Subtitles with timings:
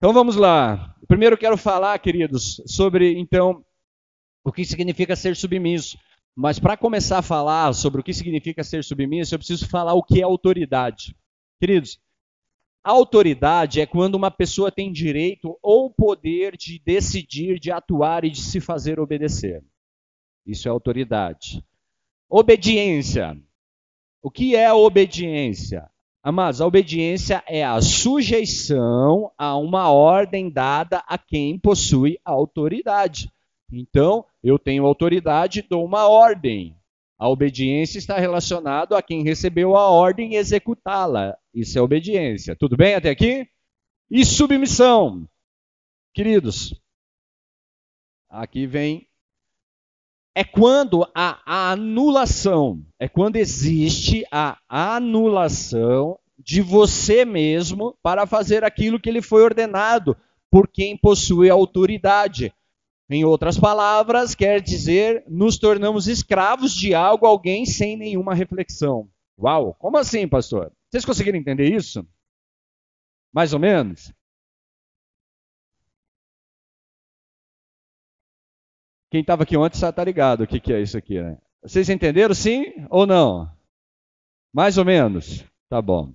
[0.00, 0.96] Então vamos lá.
[1.06, 3.62] Primeiro quero falar, queridos, sobre então
[4.42, 5.98] o que significa ser submisso.
[6.34, 10.02] Mas para começar a falar sobre o que significa ser submisso, eu preciso falar o
[10.02, 11.14] que é autoridade.
[11.60, 12.00] Queridos,
[12.82, 18.40] autoridade é quando uma pessoa tem direito ou poder de decidir, de atuar e de
[18.40, 19.62] se fazer obedecer.
[20.46, 21.62] Isso é autoridade.
[22.26, 23.38] Obediência.
[24.22, 25.90] O que é obediência?
[26.22, 33.32] Amados, a obediência é a sujeição a uma ordem dada a quem possui autoridade.
[33.72, 36.76] Então, eu tenho autoridade, dou uma ordem.
[37.18, 41.38] A obediência está relacionada a quem recebeu a ordem executá-la.
[41.54, 42.54] Isso é obediência.
[42.54, 43.48] Tudo bem até aqui?
[44.10, 45.26] E submissão.
[46.12, 46.74] Queridos,
[48.28, 49.09] aqui vem.
[50.40, 58.64] É quando a, a anulação, é quando existe a anulação de você mesmo para fazer
[58.64, 60.16] aquilo que lhe foi ordenado
[60.50, 62.54] por quem possui autoridade.
[63.10, 69.10] Em outras palavras, quer dizer, nos tornamos escravos de algo, alguém, sem nenhuma reflexão.
[69.38, 70.72] Uau, como assim, pastor?
[70.88, 72.02] Vocês conseguiram entender isso?
[73.30, 74.10] Mais ou menos?
[79.10, 81.36] Quem estava aqui ontem está ligado o que, que é isso aqui, né?
[81.62, 83.50] Vocês entenderam sim ou não?
[84.52, 85.44] Mais ou menos?
[85.68, 86.14] Tá bom.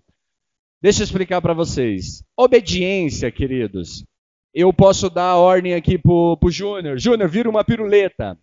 [0.81, 2.23] Deixa eu explicar para vocês.
[2.38, 4.05] Obediência, queridos,
[4.53, 6.97] eu posso dar a ordem aqui pro, pro Júnior.
[6.97, 8.39] Júnior, vira uma piruleta.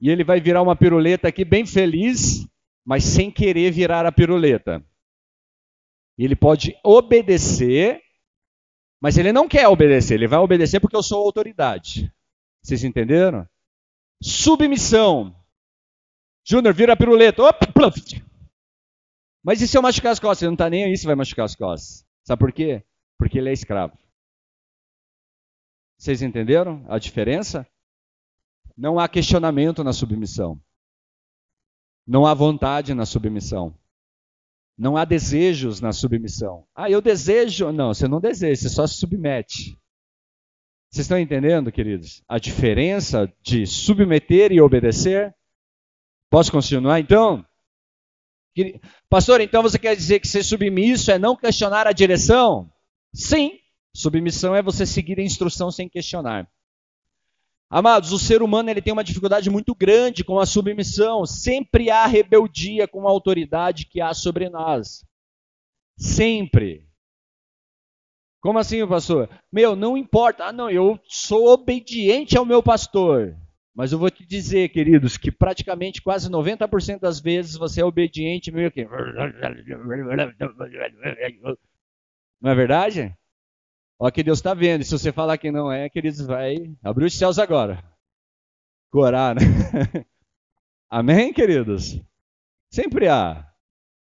[0.00, 2.46] E ele vai virar uma piruleta aqui bem feliz,
[2.84, 4.84] mas sem querer virar a piruleta.
[6.16, 8.00] Ele pode obedecer,
[9.00, 10.14] mas ele não quer obedecer.
[10.14, 12.12] Ele vai obedecer porque eu sou autoridade.
[12.62, 13.48] Vocês entenderam?
[14.22, 15.34] Submissão.
[16.44, 17.42] Júnior, vira a piruleta.
[17.42, 17.66] Opa,
[19.42, 20.42] Mas e se eu machucar as costas?
[20.42, 22.06] Ele não está nem aí se vai machucar as costas.
[22.24, 22.84] Sabe por quê?
[23.18, 23.96] Porque ele é escravo.
[25.98, 27.66] Vocês entenderam a diferença?
[28.76, 30.60] Não há questionamento na submissão.
[32.06, 33.76] Não há vontade na submissão.
[34.78, 36.64] Não há desejos na submissão.
[36.74, 37.72] Ah, eu desejo.
[37.72, 39.76] Não, você não deseja, você só se submete.
[40.90, 42.22] Vocês estão entendendo, queridos?
[42.28, 45.34] A diferença de submeter e obedecer?
[46.30, 47.44] Posso continuar então?
[49.08, 52.70] Pastor, então você quer dizer que ser submisso é não questionar a direção?
[53.14, 53.58] Sim,
[53.98, 56.48] Submissão é você seguir a instrução sem questionar.
[57.68, 61.26] Amados, o ser humano ele tem uma dificuldade muito grande com a submissão.
[61.26, 65.04] Sempre há rebeldia com a autoridade que há sobre nós.
[65.98, 66.87] Sempre.
[68.40, 69.28] Como assim, pastor?
[69.52, 70.44] Meu, não importa.
[70.44, 73.36] Ah, não, eu sou obediente ao meu pastor.
[73.74, 78.50] Mas eu vou te dizer, queridos, que praticamente quase 90% das vezes você é obediente
[78.50, 78.84] meio que.
[82.40, 83.16] Não é verdade?
[84.00, 84.84] Olha que Deus está vendo.
[84.84, 87.82] Se você falar que não é, queridos, vai abrir os céus agora.
[88.90, 89.40] Corar, né?
[90.90, 92.00] Amém, queridos?
[92.70, 93.48] Sempre há.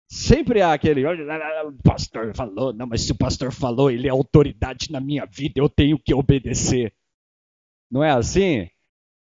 [0.08, 4.92] Sempre há aquele, o pastor falou, não, mas se o pastor falou, ele é autoridade
[4.92, 6.94] na minha vida, eu tenho que obedecer.
[7.90, 8.70] Não é assim?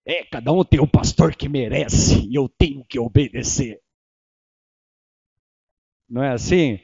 [0.06, 3.80] É, cada um tem o pastor que merece e eu tenho que obedecer.
[6.10, 6.80] Não é assim?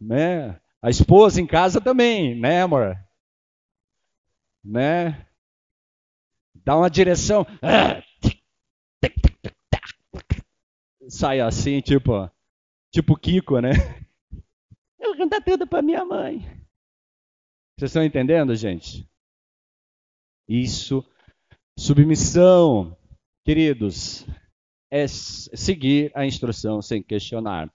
[0.00, 0.60] Né?
[0.82, 2.96] A esposa em casa também, né, amor?
[4.62, 5.26] Né?
[6.54, 7.46] Dá uma direção.
[11.08, 12.30] Sai assim, tipo,
[12.92, 13.70] tipo Kiko, né?
[15.00, 16.40] Eu vou cantar tudo para minha mãe.
[17.78, 19.08] Vocês estão entendendo, gente?
[20.48, 21.04] Isso,
[21.78, 22.96] submissão,
[23.44, 24.26] queridos,
[24.90, 27.72] é seguir a instrução sem questionar.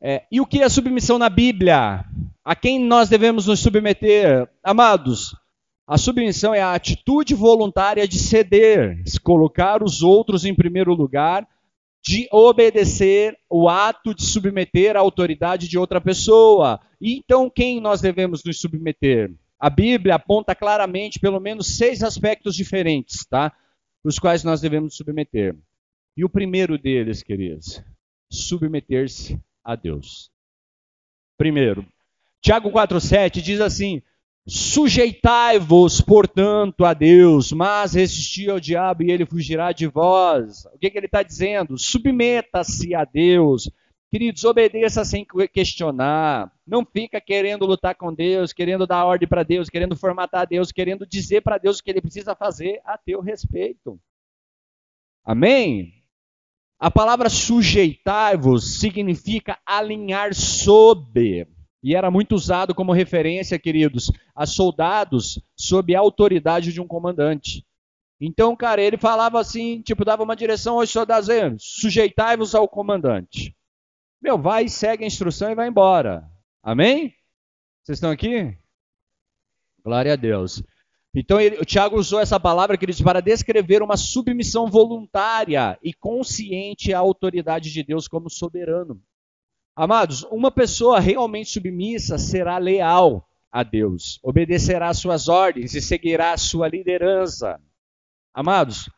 [0.00, 2.04] É, e o que é submissão na Bíblia?
[2.44, 4.48] A quem nós devemos nos submeter?
[4.62, 5.36] Amados,
[5.86, 11.46] a submissão é a atitude voluntária de ceder, de colocar os outros em primeiro lugar,
[12.02, 16.80] de obedecer o ato de submeter a autoridade de outra pessoa.
[17.00, 19.32] E então, quem nós devemos nos submeter?
[19.58, 23.52] A Bíblia aponta claramente pelo menos seis aspectos diferentes, tá?
[24.02, 25.54] Os quais nós devemos submeter.
[26.16, 27.82] E o primeiro deles, queridos,
[28.30, 30.30] submeter-se a Deus.
[31.36, 31.86] Primeiro,
[32.40, 34.02] Tiago 4,7 diz assim:
[34.46, 40.64] Sujeitai-vos, portanto, a Deus, mas resisti ao diabo e ele fugirá de vós.
[40.74, 41.78] O que, que ele está dizendo?
[41.78, 43.70] Submeta-se a Deus.
[44.10, 46.50] Queridos, obedeça sem questionar.
[46.66, 51.06] Não fica querendo lutar com Deus, querendo dar ordem para Deus, querendo formatar Deus, querendo
[51.06, 54.00] dizer para Deus o que ele precisa fazer a teu respeito.
[55.24, 55.94] Amém?
[56.76, 61.46] A palavra sujeitar-vos significa alinhar sob.
[61.82, 67.64] E era muito usado como referência, queridos, a soldados sob a autoridade de um comandante.
[68.20, 71.28] Então, cara, ele falava assim, tipo, dava uma direção aos soldados,
[71.58, 73.56] sujeitai-vos ao comandante.
[74.20, 76.28] Meu, vai, segue a instrução e vai embora.
[76.62, 77.14] Amém?
[77.82, 78.54] Vocês estão aqui?
[79.82, 80.62] Glória a Deus.
[81.14, 86.92] Então, ele, o Tiago usou essa palavra, queridos, para descrever uma submissão voluntária e consciente
[86.92, 89.02] à autoridade de Deus como soberano.
[89.80, 96.34] Amados, uma pessoa realmente submissa será leal a Deus, obedecerá às suas ordens e seguirá
[96.34, 97.58] a sua liderança.
[98.34, 98.90] Amados,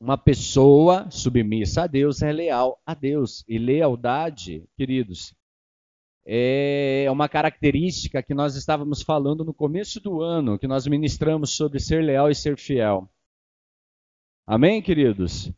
[0.00, 3.44] uma pessoa submissa a Deus é leal a Deus.
[3.46, 5.32] E lealdade, queridos,
[6.26, 11.78] é uma característica que nós estávamos falando no começo do ano, que nós ministramos sobre
[11.78, 13.08] ser leal e ser fiel.
[14.44, 15.48] Amém, queridos?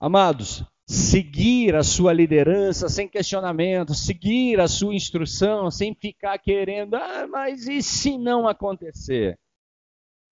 [0.00, 7.26] Amados, seguir a sua liderança sem questionamento, seguir a sua instrução sem ficar querendo, ah,
[7.28, 9.38] mas e se não acontecer?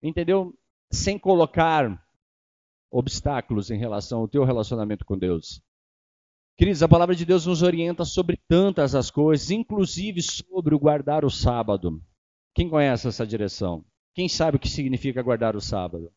[0.01, 0.53] entendeu?
[0.91, 2.03] Sem colocar
[2.89, 5.61] obstáculos em relação ao teu relacionamento com Deus.
[6.57, 11.23] Queridos, a palavra de Deus nos orienta sobre tantas as coisas, inclusive sobre o guardar
[11.23, 12.01] o sábado.
[12.53, 13.85] Quem conhece essa direção?
[14.13, 16.11] Quem sabe o que significa guardar o sábado?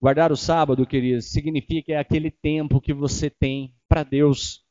[0.00, 4.64] Guardar o sábado, queridos, significa é aquele tempo que você tem para Deus.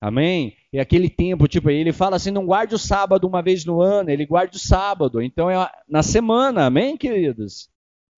[0.00, 0.56] Amém?
[0.72, 4.10] É aquele tempo, tipo, ele fala assim, não guarde o sábado uma vez no ano,
[4.10, 5.20] ele guarda o sábado.
[5.20, 7.68] Então é na semana, amém, queridos?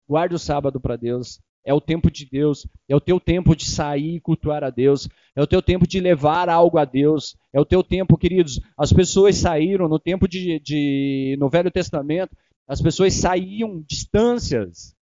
[0.07, 1.41] Guarde o sábado para Deus.
[1.65, 5.09] É o tempo de Deus, é o teu tempo de sair e cultuar a Deus,
[5.35, 8.61] é o teu tempo de levar algo a Deus, é o teu tempo, queridos.
[8.77, 14.97] As pessoas saíram no tempo de, de no Velho Testamento, as pessoas saíam distâncias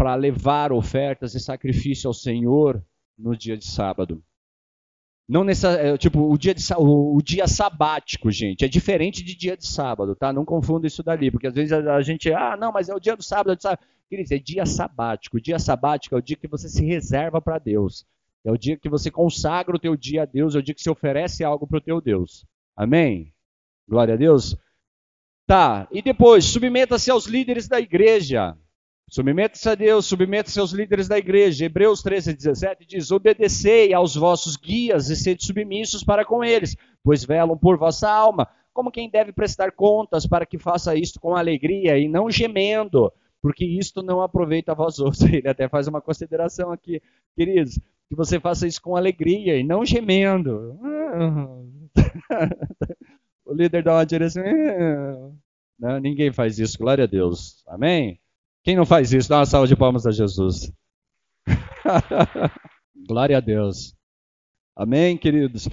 [0.00, 2.82] para levar ofertas e sacrifício ao Senhor
[3.18, 4.24] no dia de sábado.
[5.28, 9.58] Não nessa, é, tipo, o dia, de, o, dia sabático, gente, é diferente de dia
[9.58, 10.32] de sábado, tá?
[10.32, 12.98] Não confunda isso dali, porque às vezes a, a gente, ah, não, mas é o
[12.98, 13.80] dia do sábado, é do sábado.
[14.08, 15.36] Queridos, é dia sabático.
[15.36, 18.06] O dia sabático é o dia que você se reserva para Deus.
[18.42, 20.80] É o dia que você consagra o teu dia a Deus, é o dia que
[20.80, 22.46] você oferece algo para o teu Deus.
[22.74, 23.34] Amém?
[23.86, 24.56] Glória a Deus.
[25.46, 28.56] Tá, e depois, submeta-se aos líderes da igreja.
[29.10, 31.64] Submeta-se a Deus, submeta-se aos líderes da igreja.
[31.64, 37.24] Hebreus 13, 17 diz: Obedecei aos vossos guias e sede submissos para com eles, pois
[37.24, 41.98] velam por vossa alma, como quem deve prestar contas, para que faça isto com alegria
[41.98, 43.12] e não gemendo,
[43.42, 45.22] porque isto não aproveita a vós outros.
[45.26, 47.02] Ele até faz uma consideração aqui,
[47.36, 50.78] queridos, que você faça isso com alegria e não gemendo.
[53.44, 54.44] o líder dá uma direção.
[55.76, 57.64] Não, ninguém faz isso, glória a Deus.
[57.66, 58.20] Amém?
[58.62, 60.70] Quem não faz isso, dá uma salva de palmas a Jesus.
[63.08, 63.94] Glória a Deus.
[64.76, 65.68] Amém, queridos.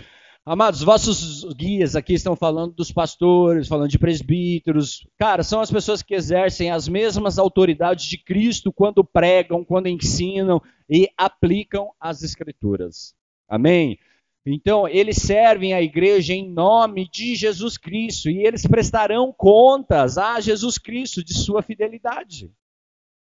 [0.45, 5.06] Amados, vossos guias aqui estão falando dos pastores, falando de presbíteros.
[5.18, 10.62] Cara, são as pessoas que exercem as mesmas autoridades de Cristo quando pregam, quando ensinam
[10.89, 13.13] e aplicam as Escrituras.
[13.50, 14.00] Amém?
[14.45, 20.39] Então, eles servem a igreja em nome de Jesus Cristo e eles prestarão contas a
[20.39, 22.50] Jesus Cristo de sua fidelidade.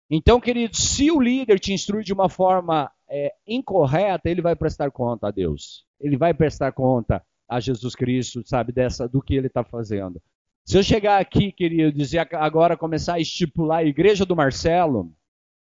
[0.09, 4.91] Então, querido, se o líder te instrui de uma forma é, incorreta, ele vai prestar
[4.91, 5.85] conta a Deus.
[5.99, 10.21] Ele vai prestar conta a Jesus Cristo, sabe, dessa do que ele está fazendo.
[10.65, 15.13] Se eu chegar aqui, querido, e agora começar a estipular a igreja do Marcelo,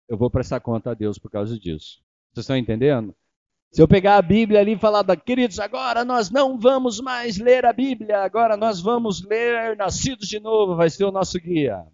[0.08, 2.00] eu vou prestar conta a Deus por causa disso.
[2.32, 3.14] Vocês estão entendendo?
[3.70, 7.66] Se eu pegar a Bíblia ali e falar, queridos, agora nós não vamos mais ler
[7.66, 11.84] a Bíblia, agora nós vamos ler Nascidos de Novo, vai ser o nosso guia.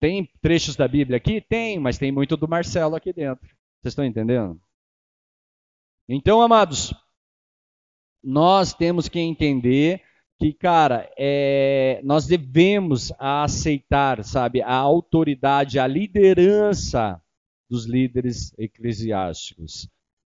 [0.00, 1.40] Tem trechos da Bíblia aqui?
[1.40, 3.46] Tem, mas tem muito do Marcelo aqui dentro.
[3.46, 4.58] Vocês estão entendendo?
[6.08, 6.94] Então, amados,
[8.24, 10.02] nós temos que entender
[10.38, 17.22] que, cara, é, nós devemos aceitar, sabe, a autoridade, a liderança
[17.68, 19.86] dos líderes eclesiásticos.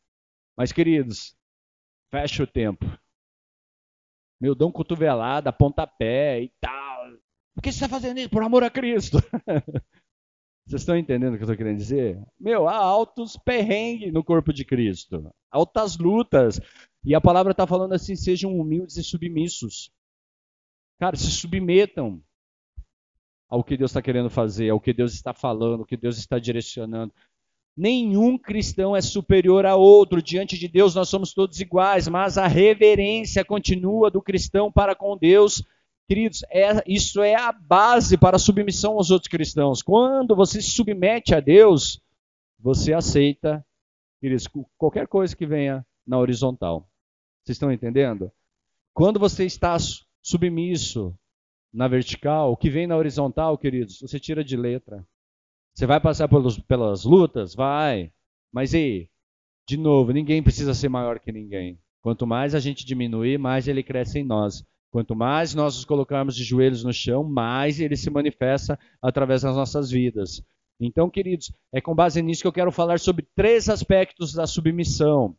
[0.55, 1.37] Mas, queridos,
[2.09, 2.85] fecha o tempo.
[4.41, 7.11] Meu, dão cotovelada, pontapé e tal.
[7.53, 8.29] Por que você está fazendo isso?
[8.29, 9.17] Por amor a Cristo.
[10.65, 12.21] Vocês estão entendendo o que eu estou querendo dizer?
[12.37, 15.33] Meu, há altos perrengues no corpo de Cristo.
[15.49, 16.59] Altas lutas.
[17.05, 19.89] E a palavra está falando assim: sejam humildes e submissos.
[20.99, 22.21] Cara, se submetam
[23.49, 26.37] ao que Deus está querendo fazer, ao que Deus está falando, ao que Deus está
[26.37, 27.13] direcionando.
[27.75, 30.21] Nenhum cristão é superior a outro.
[30.21, 35.15] Diante de Deus nós somos todos iguais, mas a reverência continua do cristão para com
[35.15, 35.63] Deus.
[36.07, 39.81] Queridos, é, isso é a base para a submissão aos outros cristãos.
[39.81, 42.01] Quando você se submete a Deus,
[42.59, 43.63] você aceita,
[44.19, 46.89] queridos, qualquer coisa que venha na horizontal.
[47.43, 48.31] Vocês estão entendendo?
[48.93, 49.77] Quando você está
[50.23, 51.15] submisso
[51.77, 55.07] na vertical, o que vem na horizontal, queridos, você tira de letra.
[55.75, 57.53] Você vai passar pelos, pelas lutas?
[57.53, 58.11] Vai.
[58.51, 59.07] Mas e
[59.69, 61.79] de novo, ninguém precisa ser maior que ninguém.
[62.01, 64.65] Quanto mais a gente diminuir, mais ele cresce em nós.
[64.91, 69.55] Quanto mais nós nos colocarmos de joelhos no chão, mais ele se manifesta através das
[69.55, 70.41] nossas vidas.
[70.79, 75.37] Então, queridos, é com base nisso que eu quero falar sobre três aspectos da submissão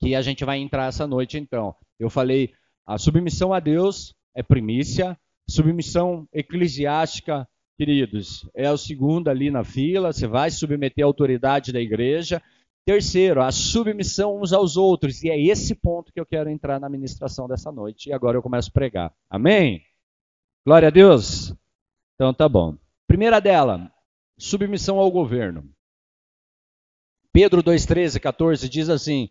[0.00, 1.74] que a gente vai entrar essa noite, então.
[1.98, 2.52] Eu falei,
[2.86, 7.46] a submissão a Deus é primícia, submissão eclesiástica
[7.76, 12.42] queridos, é o segundo ali na fila, você vai submeter a autoridade da igreja.
[12.86, 15.22] Terceiro, a submissão uns aos outros.
[15.22, 18.10] E é esse ponto que eu quero entrar na ministração dessa noite.
[18.10, 19.14] E agora eu começo a pregar.
[19.28, 19.82] Amém?
[20.66, 21.54] Glória a Deus?
[22.14, 22.76] Então tá bom.
[23.06, 23.90] Primeira dela,
[24.38, 25.68] submissão ao governo.
[27.32, 29.30] Pedro 2, 13, 14 diz assim: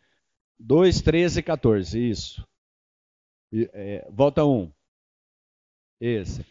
[0.59, 2.47] 2, 13, 14, isso.
[3.53, 4.71] É, volta um.
[6.03, 6.45] Esse.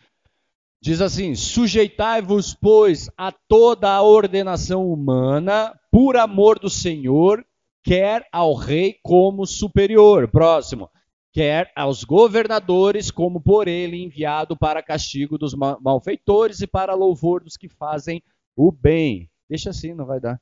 [0.80, 7.44] Diz assim: sujeitai-vos, pois, a toda a ordenação humana, por amor do Senhor,
[7.84, 10.26] quer ao rei como superior.
[10.28, 10.88] Próximo.
[11.34, 17.56] Quer aos governadores, como por ele enviado para castigo dos malfeitores e para louvor dos
[17.56, 18.22] que fazem
[18.56, 19.30] o bem.
[19.48, 20.40] Deixa assim, não vai dar.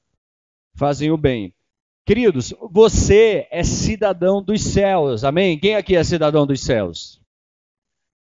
[0.76, 1.54] Fazem o bem.
[2.04, 5.58] Queridos, você é cidadão dos céus, amém?
[5.58, 7.19] Quem aqui é cidadão dos céus?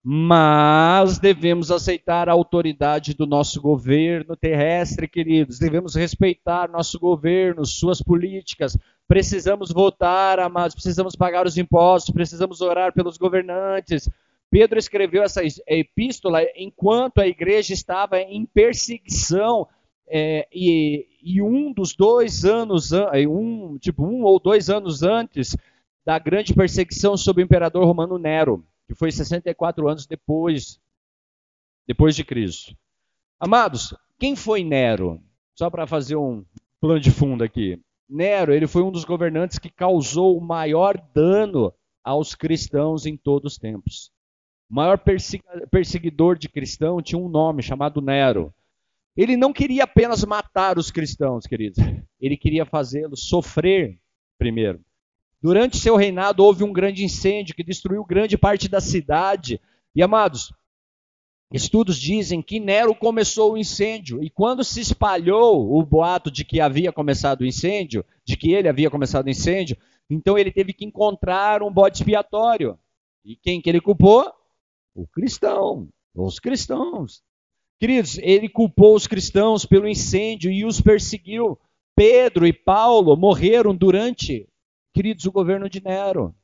[0.02, 5.60] Mas devemos aceitar a autoridade do nosso governo terrestre, queridos.
[5.60, 8.78] Devemos respeitar nosso governo, suas políticas.
[9.08, 10.74] Precisamos votar, amados.
[10.74, 12.14] Precisamos pagar os impostos.
[12.14, 14.10] Precisamos orar pelos governantes.
[14.50, 19.68] Pedro escreveu essa epístola enquanto a igreja estava em perseguição.
[20.08, 22.92] É, e, e, um dos dois anos,
[23.30, 25.56] um, tipo um ou dois anos antes
[26.04, 30.82] da grande perseguição sobre o imperador romano Nero que foi 64 anos depois,
[31.86, 32.76] depois de Cristo.
[33.40, 35.22] Amados, quem foi Nero?
[35.56, 36.44] Só para fazer um
[36.82, 37.80] plano de fundo aqui.
[38.10, 41.72] Nero, ele foi um dos governantes que causou o maior dano
[42.04, 44.12] aos cristãos em todos os tempos.
[44.68, 45.00] O maior
[45.70, 48.52] perseguidor de cristão tinha um nome chamado Nero.
[49.16, 51.78] Ele não queria apenas matar os cristãos, queridos.
[52.20, 54.00] Ele queria fazê-los sofrer
[54.40, 54.84] primeiro.
[55.42, 59.60] Durante seu reinado houve um grande incêndio que destruiu grande parte da cidade.
[59.96, 60.54] E amados,
[61.52, 66.60] estudos dizem que Nero começou o incêndio e quando se espalhou o boato de que
[66.60, 69.78] havia começado o incêndio, de que ele havia começado o incêndio,
[70.10, 72.78] então ele teve que encontrar um bode expiatório.
[73.24, 74.30] E quem que ele culpou?
[74.94, 77.22] O cristão, os cristãos.
[77.80, 81.58] Queridos, ele culpou os cristãos pelo incêndio e os perseguiu.
[81.96, 84.49] Pedro e Paulo morreram durante
[84.94, 86.36] queridos, o governo de Nero.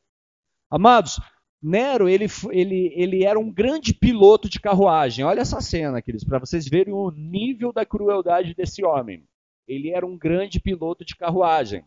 [0.70, 1.20] Amados,
[1.62, 5.26] Nero, ele, ele, ele era um grande piloto de carruagem.
[5.26, 9.26] Olha essa cena, queridos, para vocês verem o nível da crueldade desse homem.
[9.68, 11.84] Ele era um grande piloto de carruagem.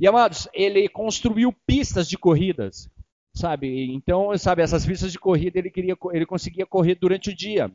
[0.00, 2.90] E, amados, ele construiu pistas de corridas,
[3.34, 3.92] sabe?
[3.94, 7.70] Então, sabe, essas pistas de corrida ele, queria, ele conseguia correr durante o dia.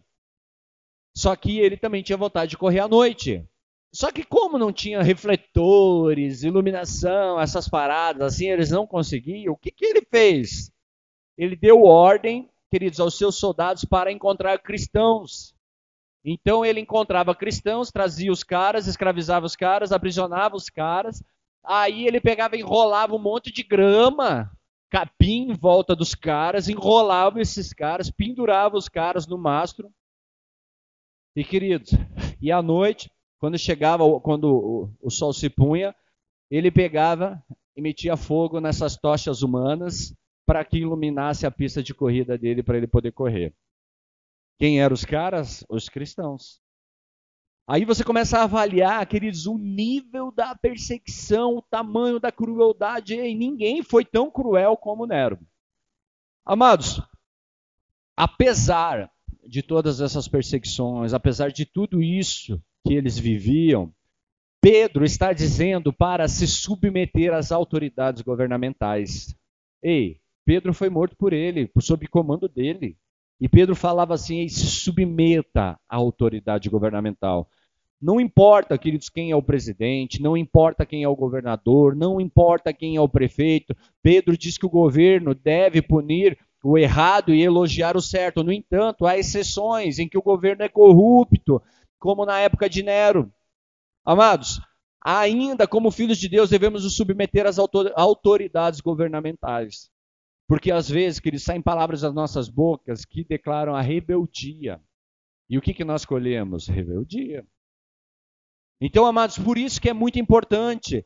[1.15, 3.47] Só que ele também tinha vontade de correr à noite.
[3.93, 9.71] Só que como não tinha refletores, iluminação, essas paradas, assim, eles não conseguiam, o que,
[9.71, 10.71] que ele fez?
[11.37, 15.55] Ele deu ordem, queridos, aos seus soldados para encontrar cristãos.
[16.23, 21.23] Então ele encontrava cristãos, trazia os caras, escravizava os caras, aprisionava os caras.
[21.63, 24.51] Aí ele pegava e enrolava um monte de grama,
[24.89, 29.91] capim em volta dos caras, enrolava esses caras, pendurava os caras no mastro.
[31.35, 31.91] E queridos,
[32.41, 33.11] e à noite
[33.45, 35.95] quando chegava, quando o, sol se punha,
[36.49, 37.39] ele pegava
[37.75, 40.15] e metia fogo nessas tochas humanas
[40.47, 43.53] para que iluminasse a pista de corrida dele para ele poder correr.
[44.57, 45.63] Quem eram os caras?
[45.69, 46.59] Os cristãos.
[47.67, 53.13] Aí você começa a avaliar, queridos, o nível da perseguição, o tamanho da crueldade.
[53.13, 55.37] E ninguém foi tão cruel como Nero.
[56.43, 56.99] Amados,
[58.17, 59.07] apesar
[59.47, 63.91] de todas essas perseguições, apesar de tudo isso que eles viviam,
[64.61, 69.35] Pedro está dizendo para se submeter às autoridades governamentais.
[69.81, 72.97] Ei, Pedro foi morto por ele, sob comando dele.
[73.39, 77.49] E Pedro falava assim: se submeta à autoridade governamental.
[78.01, 82.73] Não importa, queridos, quem é o presidente, não importa quem é o governador, não importa
[82.73, 83.75] quem é o prefeito.
[84.01, 88.43] Pedro diz que o governo deve punir o errado e elogiar o certo.
[88.43, 91.61] No entanto, há exceções em que o governo é corrupto,
[91.99, 93.33] como na época de Nero.
[94.03, 94.59] Amados,
[95.03, 99.89] ainda como filhos de Deus devemos nos submeter às autoridades governamentais.
[100.47, 104.79] Porque às vezes, que saem palavras das nossas bocas que declaram a rebeldia.
[105.49, 106.67] E o que, que nós colhemos?
[106.67, 107.45] Rebeldia.
[108.79, 111.05] Então, amados, por isso que é muito importante.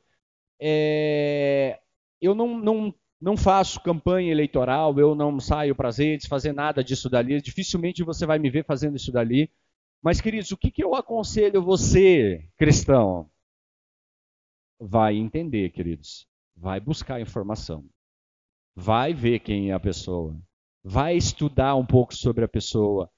[0.59, 1.79] É...
[2.21, 6.83] Eu não, não, não faço campanha eleitoral, eu não saio para as redes fazer nada
[6.83, 7.41] disso dali.
[7.41, 9.49] Dificilmente você vai me ver fazendo isso dali.
[10.01, 13.29] Mas, queridos, o que, que eu aconselho você, cristão?
[14.79, 16.25] Vai entender, queridos.
[16.55, 17.85] Vai buscar informação.
[18.75, 20.39] Vai ver quem é a pessoa.
[20.81, 23.09] Vai estudar um pouco sobre a pessoa.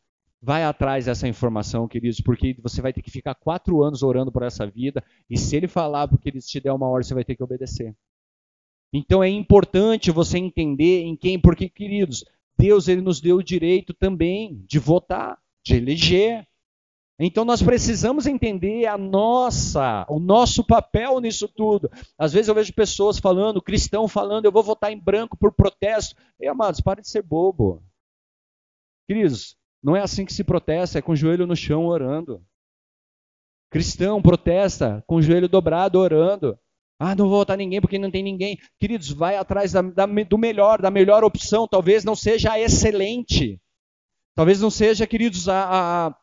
[0.42, 4.42] Vai atrás dessa informação, queridos, porque você vai ter que ficar quatro anos orando por
[4.42, 5.04] essa vida.
[5.30, 7.96] E se ele falar porque ele te der uma ordem, você vai ter que obedecer.
[8.92, 12.26] Então é importante você entender em quem, porque, queridos,
[12.58, 16.48] Deus ele nos deu o direito também de votar, de eleger.
[17.24, 21.88] Então nós precisamos entender a nossa, o nosso papel nisso tudo.
[22.18, 26.16] Às vezes eu vejo pessoas falando, cristão falando, eu vou votar em branco por protesto.
[26.40, 27.84] E amados, pare de ser bobo.
[29.08, 32.44] Queridos, não é assim que se protesta, é com o joelho no chão orando.
[33.70, 36.58] Cristão protesta com o joelho dobrado orando.
[37.00, 38.58] Ah, não vou votar ninguém porque não tem ninguém.
[38.80, 41.68] Queridos, vai atrás da, da, do melhor, da melhor opção.
[41.68, 43.62] Talvez não seja a excelente.
[44.34, 46.21] Talvez não seja, queridos, a, a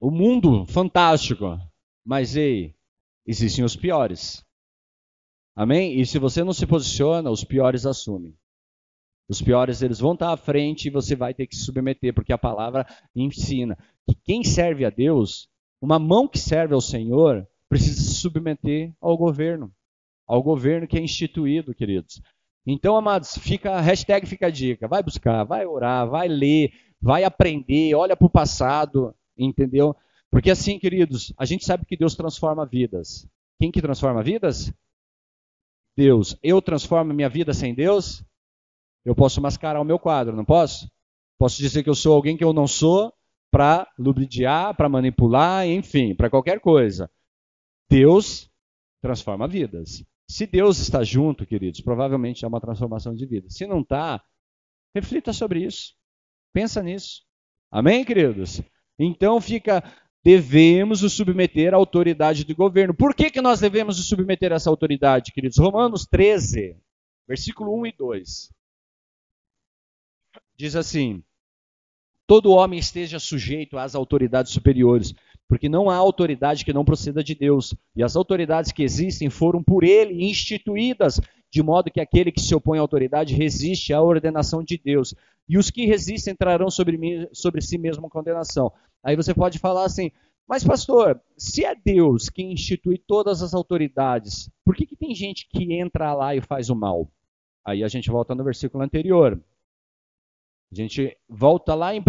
[0.00, 1.58] o mundo fantástico.
[2.04, 2.74] Mas ei,
[3.26, 4.44] existem os piores.
[5.54, 5.98] Amém?
[5.98, 8.36] E se você não se posiciona, os piores assumem.
[9.28, 12.32] Os piores eles vão estar à frente e você vai ter que se submeter, porque
[12.32, 15.48] a palavra ensina que quem serve a Deus,
[15.80, 19.72] uma mão que serve ao Senhor, precisa se submeter ao governo,
[20.26, 22.22] ao governo que é instituído, queridos.
[22.64, 27.94] Então, amados, fica hashtag fica a dica, vai buscar, vai orar, vai ler, vai aprender,
[27.94, 29.94] olha para o passado, Entendeu?
[30.30, 33.28] Porque assim, queridos, a gente sabe que Deus transforma vidas.
[33.60, 34.72] Quem que transforma vidas?
[35.96, 36.36] Deus.
[36.42, 38.22] Eu transformo minha vida sem Deus?
[39.04, 40.90] Eu posso mascarar o meu quadro, não posso?
[41.38, 43.12] Posso dizer que eu sou alguém que eu não sou
[43.50, 47.10] para lubridiar, para manipular, enfim, para qualquer coisa.
[47.88, 48.50] Deus
[49.00, 50.04] transforma vidas.
[50.28, 53.48] Se Deus está junto, queridos, provavelmente é uma transformação de vida.
[53.48, 54.22] Se não está,
[54.94, 55.94] reflita sobre isso.
[56.52, 57.22] Pensa nisso.
[57.70, 58.60] Amém, queridos?
[58.98, 59.82] Então fica,
[60.24, 62.94] devemos nos submeter à autoridade do governo.
[62.94, 65.58] Por que, que nós devemos nos submeter a essa autoridade, queridos?
[65.58, 66.76] Romanos 13,
[67.28, 68.52] versículo 1 e 2.
[70.56, 71.22] Diz assim:
[72.26, 75.14] Todo homem esteja sujeito às autoridades superiores,
[75.48, 79.62] porque não há autoridade que não proceda de Deus, e as autoridades que existem foram
[79.62, 81.20] por ele instituídas,
[81.56, 85.14] de modo que aquele que se opõe à autoridade resiste à ordenação de Deus
[85.48, 88.70] e os que resistem trarão sobre, mim, sobre si mesmo condenação.
[89.02, 90.12] Aí você pode falar assim,
[90.46, 95.48] mas pastor, se é Deus que institui todas as autoridades, por que, que tem gente
[95.48, 97.10] que entra lá e faz o mal?
[97.64, 99.42] Aí a gente volta no versículo anterior.
[100.70, 102.02] A gente volta lá em 1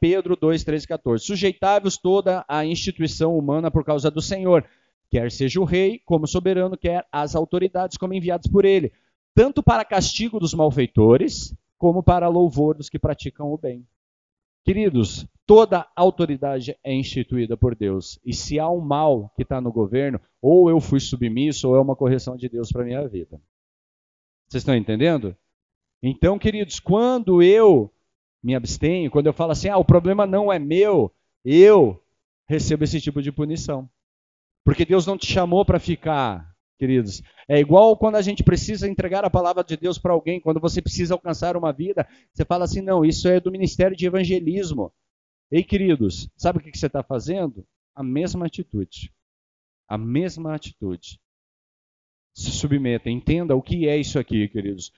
[0.00, 1.26] Pedro 2, 13 14.
[1.26, 4.64] Sujeitai-vos toda a instituição humana por causa do Senhor,
[5.10, 8.92] quer seja o rei como soberano, quer as autoridades como enviados por ele,
[9.34, 13.86] tanto para castigo dos malfeitores, como para louvor dos que praticam o bem.
[14.64, 18.18] Queridos, toda autoridade é instituída por Deus.
[18.24, 21.80] E se há um mal que está no governo, ou eu fui submisso, ou é
[21.80, 23.40] uma correção de Deus para minha vida.
[24.48, 25.36] Vocês estão entendendo?
[26.02, 27.92] Então, queridos, quando eu
[28.42, 31.12] me abstenho, quando eu falo assim, ah, o problema não é meu,
[31.44, 32.02] eu
[32.46, 33.88] recebo esse tipo de punição.
[34.64, 37.22] Porque Deus não te chamou para ficar queridos.
[37.48, 40.82] É igual quando a gente precisa entregar a palavra de Deus para alguém, quando você
[40.82, 44.92] precisa alcançar uma vida, você fala assim: não, isso é do ministério de evangelismo.
[45.50, 47.66] Ei, queridos, sabe o que você está fazendo?
[47.94, 49.12] A mesma atitude.
[49.88, 51.20] A mesma atitude.
[52.34, 54.90] Se submeta, entenda o que é isso aqui, queridos.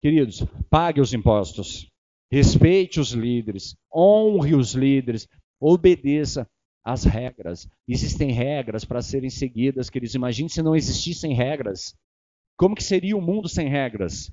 [0.00, 1.90] Queridos, pague os impostos,
[2.30, 5.28] respeite os líderes, honre os líderes,
[5.60, 6.48] obedeça
[6.84, 7.68] as regras.
[7.86, 10.14] Existem regras para serem seguidas, queridos.
[10.14, 11.94] Imagine se não existissem regras.
[12.56, 14.32] Como que seria o mundo sem regras?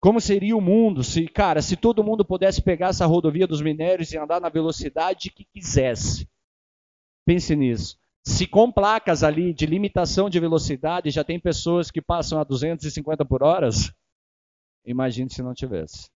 [0.00, 4.12] Como seria o mundo se, cara, se todo mundo pudesse pegar essa rodovia dos minérios
[4.12, 6.28] e andar na velocidade que quisesse?
[7.26, 7.98] Pense nisso.
[8.24, 13.24] Se com placas ali de limitação de velocidade já tem pessoas que passam a 250
[13.24, 13.68] por hora,
[14.84, 16.10] imagine se não tivesse.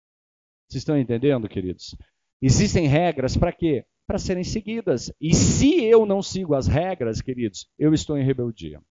[0.69, 1.97] Vocês estão entendendo, queridos?
[2.43, 3.85] Existem regras para quê?
[4.11, 5.13] Para serem seguidas.
[5.21, 8.83] E se eu não sigo as regras, queridos, eu estou em rebeldia.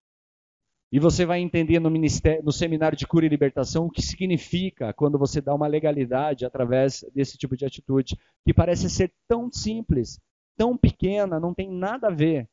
[0.89, 5.19] E você vai entender no, no, seminário de cura e libertação o que significa quando
[5.19, 10.21] você dá uma legalidade através desse tipo de atitude, que parece ser tão simples,
[10.55, 12.47] tão pequena, não tem nada a ver.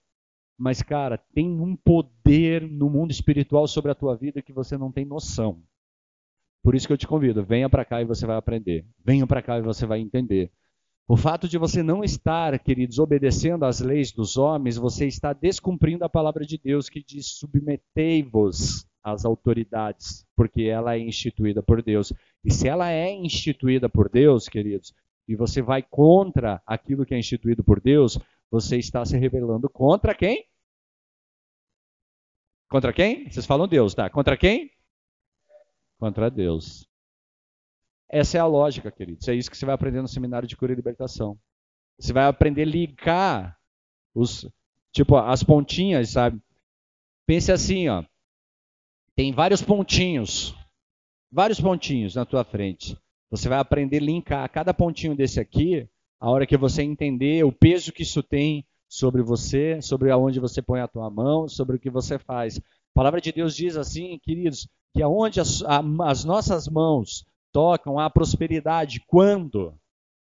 [0.58, 4.90] Mas, cara, tem um poder no mundo espiritual sobre a tua vida que você não
[4.90, 5.62] tem noção.
[6.64, 8.84] Por isso que eu te convido, venha para cá e você vai aprender.
[9.04, 10.50] Venha para cá e você vai entender.
[11.08, 16.04] O fato de você não estar, queridos, obedecendo às leis dos homens, você está descumprindo
[16.04, 22.12] a palavra de Deus que diz: submetei-vos às autoridades, porque ela é instituída por Deus.
[22.44, 24.92] E se ela é instituída por Deus, queridos,
[25.28, 28.18] e você vai contra aquilo que é instituído por Deus,
[28.50, 30.44] você está se rebelando contra quem?
[32.68, 33.30] Contra quem?
[33.30, 34.10] Vocês falam Deus, tá?
[34.10, 34.72] Contra quem?
[36.00, 36.88] Contra Deus.
[38.08, 39.26] Essa é a lógica, queridos.
[39.28, 41.38] É isso que você vai aprender no seminário de cura e libertação.
[41.98, 43.58] Você vai aprender a ligar
[44.14, 44.48] os,
[44.92, 46.40] tipo, as pontinhas, sabe?
[47.26, 48.04] Pense assim, ó.
[49.14, 50.54] Tem vários pontinhos,
[51.32, 52.96] vários pontinhos na tua frente.
[53.30, 55.88] Você vai aprender a linkar cada pontinho desse aqui,
[56.20, 60.62] a hora que você entender o peso que isso tem sobre você, sobre aonde você
[60.62, 62.58] põe a tua mão, sobre o que você faz.
[62.58, 62.62] A
[62.94, 67.24] palavra de Deus diz assim, queridos, que aonde as, a, as nossas mãos
[67.56, 69.02] tocam à prosperidade.
[69.06, 69.74] Quando?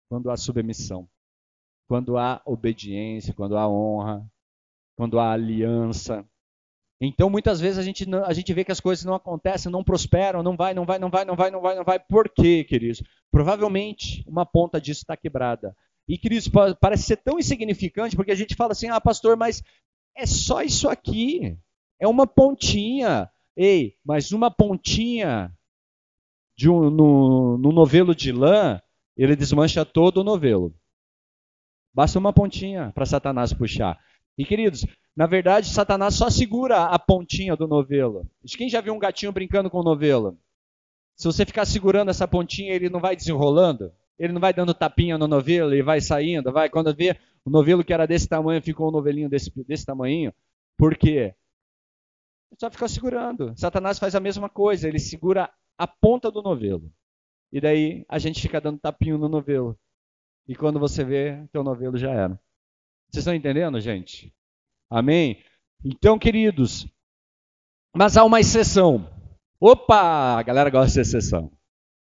[0.10, 1.08] Quando há submissão,
[1.88, 4.28] quando há obediência, quando há honra,
[4.98, 6.28] quando há aliança.
[7.00, 10.42] Então, muitas vezes a gente, a gente vê que as coisas não acontecem, não prosperam,
[10.42, 12.00] não vai, não vai, não vai, não vai, não vai, não vai.
[12.00, 13.04] Por quê, queridos?
[13.30, 15.78] Provavelmente uma ponta disso está quebrada.
[16.08, 19.64] E, queridos, parece ser tão insignificante, porque a gente fala assim, ah, pastor, mas
[20.18, 21.56] é só isso aqui.
[22.00, 23.30] É uma pontinha.
[23.56, 25.56] Ei, mas uma pontinha
[26.62, 28.80] de um, no, no novelo de lã,
[29.17, 30.71] ele desmancha todo o novelo.
[31.91, 34.00] Basta uma pontinha para Satanás puxar.
[34.38, 38.30] E queridos, na verdade, Satanás só segura a pontinha do novelo.
[38.56, 40.38] Quem já viu um gatinho brincando com o novelo?
[41.15, 43.91] Se você ficar segurando essa pontinha, ele não vai desenrolando?
[44.19, 46.52] Ele não vai dando tapinha no novelo e vai saindo?
[46.52, 50.32] Vai, quando vê o novelo que era desse tamanho, ficou um novelinho desse, desse tamanho.
[50.78, 51.34] Por quê?
[52.60, 53.52] Só fica segurando.
[53.58, 55.50] Satanás faz a mesma coisa, ele segura
[55.82, 56.94] a ponta do novelo.
[57.52, 59.76] E daí a gente fica dando tapinho no novelo.
[60.48, 62.39] E quando você vê, teu novelo já era.
[63.10, 64.32] Vocês estão entendendo, gente?
[64.91, 65.44] Amém?
[65.84, 66.88] Então, queridos,
[67.96, 69.10] mas há uma exceção.
[69.60, 71.52] Opa, a galera gosta de exceção.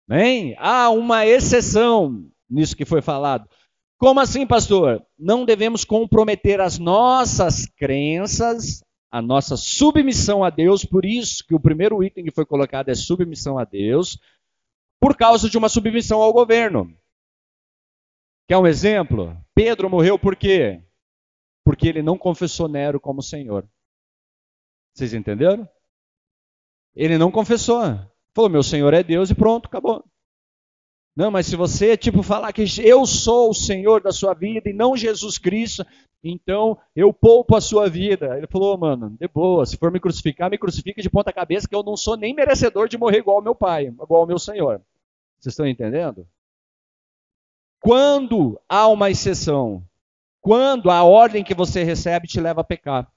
[0.07, 0.55] Amém?
[0.59, 3.49] Há uma exceção nisso que foi falado.
[3.97, 5.03] Como assim, pastor?
[5.19, 11.61] Não devemos comprometer as nossas crenças a nossa submissão a Deus, por isso que o
[11.61, 14.19] primeiro item que foi colocado é submissão a Deus,
[15.01, 16.93] por causa de uma submissão ao governo.
[18.49, 19.41] Quer um exemplo?
[19.55, 20.83] Pedro morreu por quê?
[21.65, 23.65] Porque ele não confessou Nero como Senhor.
[24.93, 25.69] Vocês entenderam?
[26.93, 27.85] Ele não confessou.
[28.35, 30.05] Falou, meu Senhor é Deus e pronto, acabou.
[31.17, 34.73] Não, mas se você tipo falar que eu sou o Senhor da sua vida e
[34.73, 35.87] não Jesus Cristo,
[36.23, 38.37] então eu poupo a sua vida.
[38.37, 41.75] Ele falou, mano, de boa, se for me crucificar, me crucifica de ponta cabeça, que
[41.75, 44.81] eu não sou nem merecedor de morrer igual ao meu pai, igual ao meu Senhor.
[45.39, 46.27] Vocês estão entendendo?
[47.79, 49.87] Quando há uma exceção,
[50.41, 53.11] quando a ordem que você recebe te leva a pecar.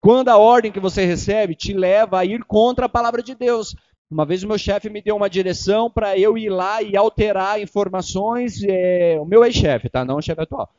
[0.00, 3.74] Quando a ordem que você recebe te leva a ir contra a palavra de Deus.
[4.10, 7.60] Uma vez o meu chefe me deu uma direção para eu ir lá e alterar
[7.60, 10.04] informações, é, o meu ex-chefe, tá?
[10.04, 10.72] Não o chefe atual.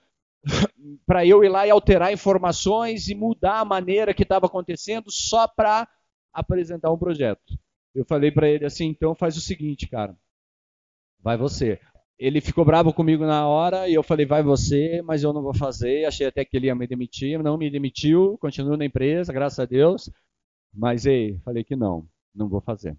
[1.05, 5.47] para eu ir lá e alterar informações e mudar a maneira que estava acontecendo só
[5.47, 5.87] para
[6.33, 7.57] apresentar um projeto.
[7.93, 10.15] Eu falei para ele assim, então faz o seguinte, cara,
[11.19, 11.79] vai você.
[12.17, 15.53] Ele ficou bravo comigo na hora e eu falei, vai você, mas eu não vou
[15.53, 16.05] fazer.
[16.05, 19.65] Achei até que ele ia me demitir, não me demitiu, continuo na empresa, graças a
[19.65, 20.09] Deus.
[20.73, 22.97] Mas ei, falei que não, não vou fazer.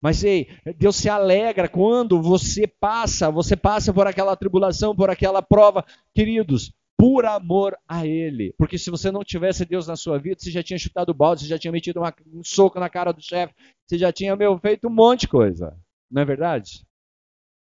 [0.00, 5.42] Mas ei, Deus se alegra quando você passa, você passa por aquela tribulação, por aquela
[5.42, 8.52] prova, queridos por amor a Ele.
[8.58, 11.42] Porque se você não tivesse Deus na sua vida, você já tinha chutado o balde,
[11.42, 13.54] você já tinha metido uma, um soco na cara do chefe,
[13.86, 15.78] você já tinha, meu, feito um monte de coisa.
[16.10, 16.84] Não é verdade?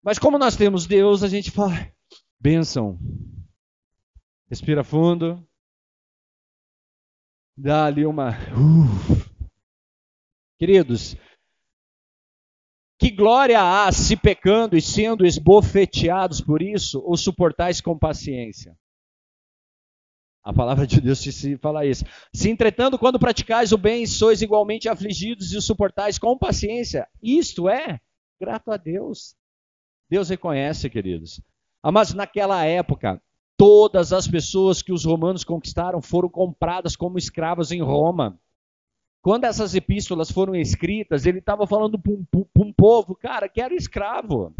[0.04, 1.72] Mas como nós temos Deus, a gente fala,
[2.38, 2.98] bênção.
[4.50, 5.42] Respira fundo.
[7.56, 8.30] Dá ali uma.
[8.30, 9.32] Uh.
[10.58, 11.16] Queridos,
[12.98, 18.76] que glória há se pecando e sendo esbofeteados por isso, ou suportais com paciência?
[20.44, 22.04] A palavra de Deus te fala isso.
[22.32, 27.68] Se entretanto, quando praticais o bem, sois igualmente afligidos e o suportais com paciência, isto
[27.68, 28.00] é
[28.40, 29.36] grato a Deus.
[30.10, 31.40] Deus reconhece, queridos.
[31.80, 33.22] Ah, mas naquela época,
[33.56, 38.36] todas as pessoas que os romanos conquistaram foram compradas como escravos em Roma.
[39.22, 42.26] Quando essas epístolas foram escritas, ele estava falando para um,
[42.58, 44.52] um, povo, cara, que era escravo.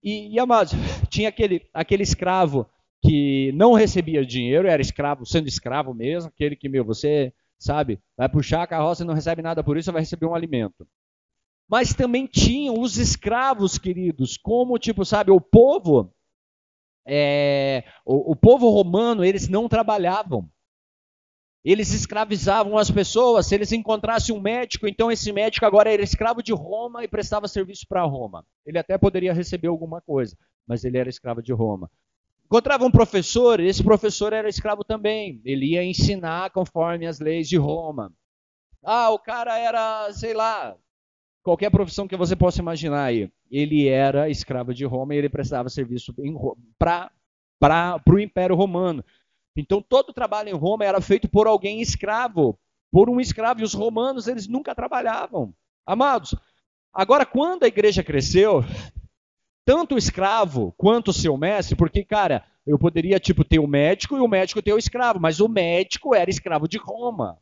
[0.00, 0.72] E, e amados,
[1.08, 2.70] tinha aquele, aquele escravo
[3.02, 8.28] que não recebia dinheiro, era escravo, sendo escravo mesmo, aquele que, meu, você, sabe, vai
[8.28, 10.86] puxar a carroça e não recebe nada por isso, vai receber um alimento.
[11.68, 16.12] Mas também tinham os escravos, queridos, como, tipo, sabe, o povo,
[17.06, 20.50] é, o, o povo romano, eles não trabalhavam.
[21.64, 23.46] Eles escravizavam as pessoas.
[23.46, 27.46] Se eles encontrassem um médico, então esse médico agora era escravo de Roma e prestava
[27.48, 28.46] serviço para Roma.
[28.64, 31.90] Ele até poderia receber alguma coisa, mas ele era escravo de Roma.
[32.48, 35.38] Encontrava um professor, esse professor era escravo também.
[35.44, 38.10] Ele ia ensinar conforme as leis de Roma.
[38.82, 40.74] Ah, o cara era, sei lá,
[41.42, 43.30] qualquer profissão que você possa imaginar aí.
[43.50, 46.14] Ele era escravo de Roma e ele prestava serviço
[46.78, 47.10] para
[48.10, 49.04] o Império Romano.
[49.54, 52.58] Então todo o trabalho em Roma era feito por alguém escravo,
[52.90, 53.60] por um escravo.
[53.60, 55.52] E os romanos, eles nunca trabalhavam.
[55.84, 56.34] Amados,
[56.94, 58.64] agora quando a igreja cresceu,
[59.68, 64.16] tanto o escravo quanto o seu mestre, porque, cara, eu poderia, tipo, ter o médico
[64.16, 67.38] e o médico ter o escravo, mas o médico era escravo de Roma.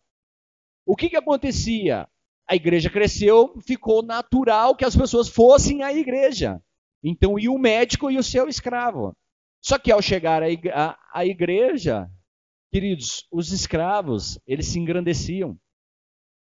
[0.84, 2.08] O que, que acontecia?
[2.44, 6.60] A igreja cresceu, ficou natural que as pessoas fossem à igreja.
[7.00, 9.16] Então, e o médico e o seu escravo.
[9.62, 12.10] Só que ao chegar à igreja,
[12.72, 15.56] queridos, os escravos, eles se engrandeciam.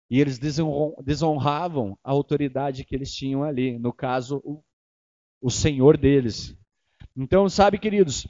[0.08, 3.80] E eles desonravam a autoridade que eles tinham ali.
[3.80, 4.62] No caso, o
[5.42, 6.56] o senhor deles.
[7.16, 8.26] Então, sabe, queridos,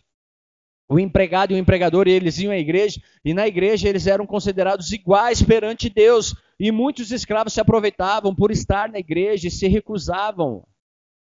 [0.88, 4.90] o empregado e o empregador, eles iam à igreja, e na igreja eles eram considerados
[4.92, 6.34] iguais perante Deus.
[6.58, 10.66] E muitos escravos se aproveitavam por estar na igreja e se recusavam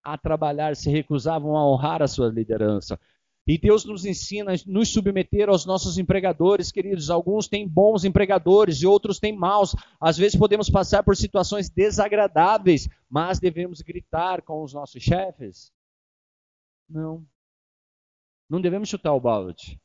[0.03, 2.99] a trabalhar, se recusavam a honrar a sua liderança.
[3.47, 7.11] E Deus nos ensina a nos submeter aos nossos empregadores, queridos.
[7.11, 9.77] Alguns têm bons empregadores e outros têm maus.
[10.01, 15.74] Às vezes podemos passar por situações desagradáveis, mas devemos gritar com os nossos chefes?
[16.89, 17.27] Não.
[18.49, 19.81] Não devemos chutar o balde.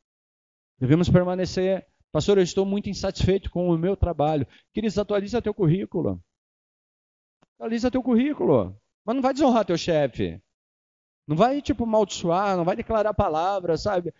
[0.78, 1.86] Devemos permanecer.
[2.12, 4.48] Pastor, eu estou muito insatisfeito com o meu trabalho.
[4.74, 6.24] Queridos, atualiza teu currículo.
[7.56, 8.80] Atualiza teu currículo.
[9.06, 10.42] Mas não vai desonrar teu chefe.
[11.28, 14.14] Não vai, tipo, amaldiçoar, não vai declarar palavras, sabe?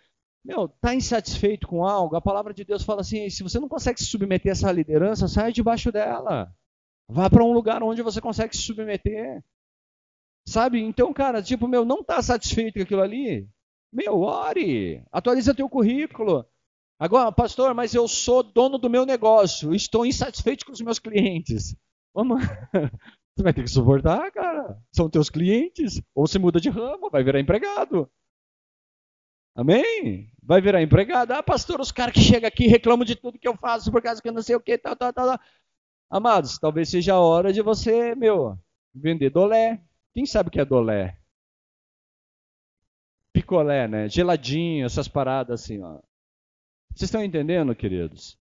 [0.44, 2.16] Meu, tá insatisfeito com algo?
[2.16, 5.28] A palavra de Deus fala assim: se você não consegue se submeter a essa liderança,
[5.28, 6.54] saia debaixo dela.
[7.08, 9.42] Vá para um lugar onde você consegue se submeter.
[10.50, 10.80] Sabe?
[10.80, 13.48] Então, cara, tipo, meu, não tá satisfeito com aquilo ali?
[13.92, 15.00] Meu, ore.
[15.12, 16.44] Atualiza teu currículo.
[16.98, 19.72] Agora, pastor, mas eu sou dono do meu negócio.
[19.72, 21.76] Estou insatisfeito com os meus clientes.
[22.12, 22.42] Vamos,
[23.36, 24.76] Você vai ter que suportar, cara.
[24.90, 26.02] São teus clientes.
[26.16, 28.10] Ou você muda de ramo, vai virar empregado.
[29.54, 30.32] Amém?
[30.42, 31.30] Vai virar empregado.
[31.30, 34.20] Ah, pastor, os caras que chegam aqui reclamam de tudo que eu faço por causa
[34.20, 35.38] que eu não sei o que, tal, tal, tal.
[36.10, 38.58] Amados, talvez seja a hora de você, meu,
[38.92, 39.80] vender dolé.
[40.12, 41.16] Quem sabe o que é dolé?
[43.32, 44.08] Picolé, né?
[44.08, 46.00] Geladinho, essas paradas assim, ó.
[46.94, 48.38] Vocês estão entendendo, queridos?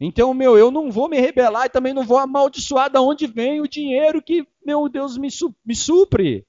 [0.00, 3.60] Então, meu, eu não vou me rebelar e também não vou amaldiçoar da onde vem
[3.60, 6.46] o dinheiro que, meu Deus, me, su me supre.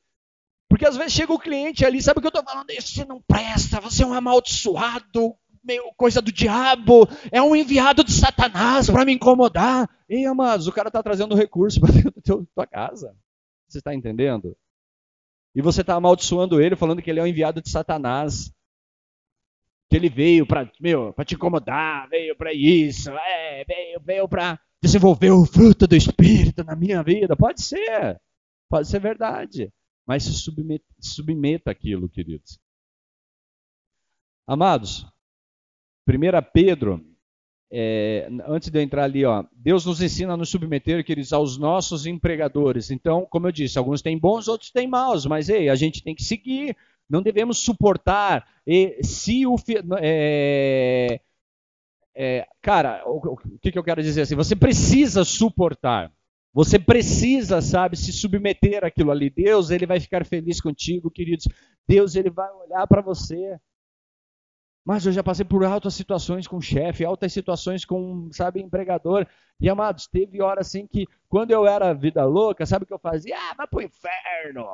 [0.67, 2.67] Porque às vezes chega o cliente ali, sabe o que eu estou falando?
[2.79, 8.12] Você não presta, você é um amaldiçoado, meu, coisa do diabo, é um enviado de
[8.12, 9.89] Satanás para me incomodar.
[10.08, 13.15] Ei, amados, o cara está trazendo recurso para dentro da tua casa.
[13.69, 14.58] Você está entendendo?
[15.53, 18.51] E você está amaldiçoando ele, falando que ele é um enviado de Satanás.
[19.89, 24.60] Que ele veio para, meu, para te incomodar, veio para isso, é, veio, veio para
[24.82, 27.36] desenvolver o fruto do Espírito na minha vida.
[27.36, 28.19] Pode ser,
[28.67, 29.71] pode ser verdade.
[30.05, 32.60] Mas se submeta, submeta aquilo, queridos.
[34.47, 35.05] Amados,
[36.08, 36.12] 1
[36.51, 37.05] Pedro,
[37.71, 41.58] é, antes de eu entrar ali, ó, Deus nos ensina a nos submeter, queridos, aos
[41.58, 42.89] nossos empregadores.
[42.89, 46.15] Então, como eu disse, alguns têm bons, outros têm maus, mas ei, a gente tem
[46.15, 46.75] que seguir,
[47.10, 48.47] não devemos suportar.
[48.65, 49.55] E se o
[50.01, 51.19] é,
[52.15, 54.36] é, cara, o, o que, que eu quero dizer assim?
[54.36, 56.12] Você precisa suportar.
[56.51, 59.29] Você precisa, sabe, se submeter àquilo ali.
[59.29, 61.47] Deus, ele vai ficar feliz contigo, queridos.
[61.88, 63.60] Deus, ele vai olhar para você.
[64.86, 69.28] Mas eu já passei por altas situações com chefe, altas situações com, sabe, empregador.
[69.60, 73.00] E amados, teve hora assim que, quando eu era vida louca, sabe o que eu
[73.00, 73.36] fazia?
[73.38, 74.65] Ah, vai pro inferno!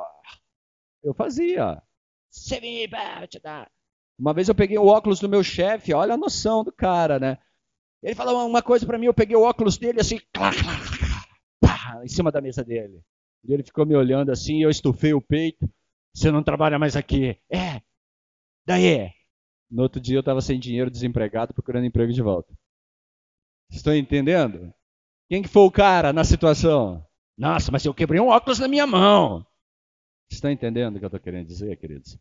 [1.02, 1.82] Eu fazia.
[3.42, 3.70] Dar.
[4.18, 7.38] Uma vez eu peguei o óculos do meu chefe, olha a noção do cara, né?
[8.02, 11.26] Ele falou uma coisa para mim, eu peguei o óculos dele assim, clá, clá,
[11.60, 13.02] pá, em cima da mesa dele.
[13.44, 15.68] E ele ficou me olhando assim, eu estufei o peito.
[16.14, 17.38] Você não trabalha mais aqui.
[17.50, 17.82] É.
[18.64, 19.12] Daí,
[19.70, 22.56] no outro dia eu estava sem dinheiro, desempregado, procurando emprego de volta.
[23.70, 24.72] Estão entendendo?
[25.28, 27.04] Quem que foi o cara na situação?
[27.36, 29.46] Nossa, mas eu quebrei um óculos na minha mão.
[30.30, 32.18] Estão entendendo o que eu estou querendo dizer, queridos?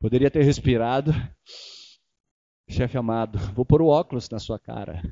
[0.00, 1.12] Poderia ter respirado.
[2.68, 5.02] Chefe amado, vou pôr o óculos na sua cara.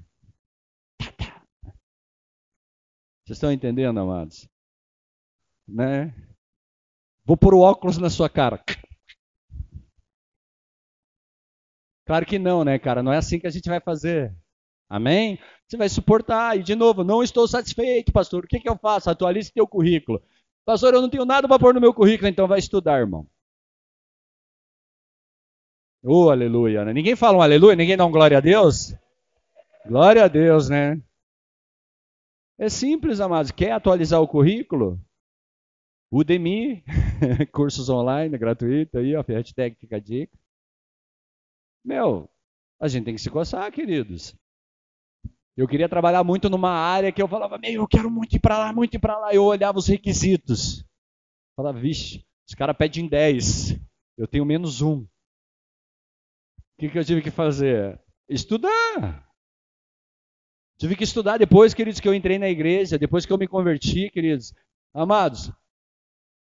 [3.25, 4.49] Vocês estão entendendo, amados?
[5.69, 6.15] Né?
[7.25, 8.62] Vou pôr o óculos na sua cara.
[12.05, 13.03] Claro que não, né, cara?
[13.03, 14.35] Não é assim que a gente vai fazer.
[14.88, 15.38] Amém?
[15.67, 16.59] Você vai suportar.
[16.59, 18.45] E, de novo, não estou satisfeito, pastor.
[18.45, 19.09] O que, que eu faço?
[19.09, 20.23] Atualize teu currículo.
[20.65, 23.27] Pastor, eu não tenho nada para pôr no meu currículo, então vai estudar, irmão.
[26.05, 26.85] Oh, aleluia.
[26.85, 26.93] Né?
[26.93, 27.77] Ninguém fala um aleluia?
[27.77, 28.95] Ninguém dá um glória a Deus?
[29.87, 31.01] Glória a Deus, né?
[32.59, 33.51] É simples, amados.
[33.51, 35.01] Quer atualizar o currículo?
[36.12, 36.85] Udemy,
[37.53, 40.37] cursos online, gratuito aí, ó, hashtag fica a dica.
[41.85, 42.31] Meu,
[42.81, 44.35] a gente tem que se coçar, queridos.
[45.57, 48.59] Eu queria trabalhar muito numa área que eu falava, meu, eu quero muito ir para
[48.59, 49.35] lá, muito ir para lá.
[49.35, 50.85] Eu olhava os requisitos.
[51.55, 53.79] Falava, vixe, os caras pedem 10.
[54.16, 55.03] Eu tenho menos um.
[55.03, 55.09] O
[56.79, 58.01] que, que eu tive que fazer?
[58.29, 59.29] Estudar.
[60.79, 64.11] Tive que estudar depois, queridos, que eu entrei na igreja, depois que eu me converti,
[64.11, 64.55] queridos.
[64.95, 65.53] Amados,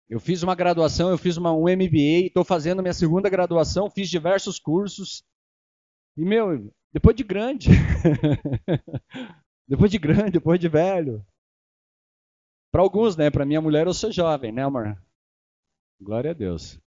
[0.08, 4.08] eu fiz uma graduação, eu fiz uma, um MBA, estou fazendo minha segunda graduação, fiz
[4.08, 5.24] diversos cursos.
[6.16, 7.68] E, meu, depois de grande.
[9.66, 11.26] depois de grande, depois de velho.
[12.70, 13.30] Para alguns, né?
[13.30, 14.96] Para minha mulher, eu sou jovem, né, amor?
[16.00, 16.78] Glória a Deus.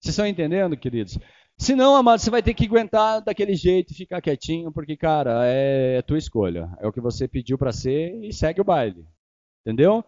[0.00, 1.18] Vocês estão entendendo, queridos?
[1.58, 5.44] Se não, amado, você vai ter que aguentar daquele jeito e ficar quietinho, porque, cara,
[5.44, 6.74] é tua escolha.
[6.78, 9.06] É o que você pediu para ser e segue o baile.
[9.60, 10.02] Entendeu?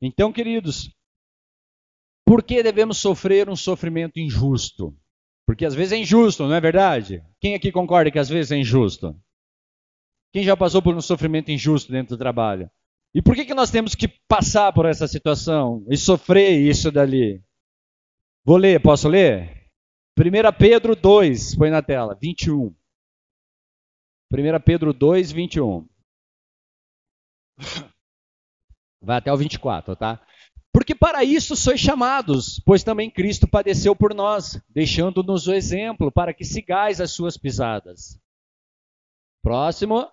[0.00, 0.96] Então, queridos,
[2.28, 4.94] por que devemos sofrer um sofrimento injusto?
[5.46, 7.24] Porque às vezes é injusto, não é verdade?
[7.40, 9.18] Quem aqui concorda que às vezes é injusto?
[10.30, 12.70] Quem já passou por um sofrimento injusto dentro do trabalho?
[13.14, 17.42] E por que, que nós temos que passar por essa situação e sofrer isso dali?
[18.44, 19.66] Vou ler, posso ler?
[20.18, 20.22] 1
[20.58, 22.76] Pedro 2, põe na tela, 21.
[24.30, 25.88] 1 Pedro 2, 21.
[29.00, 30.20] Vai até o 24, tá?
[30.78, 36.32] Porque para isso sois chamados, pois também Cristo padeceu por nós, deixando-nos o exemplo para
[36.32, 38.16] que sigais as suas pisadas.
[39.42, 40.08] Próximo.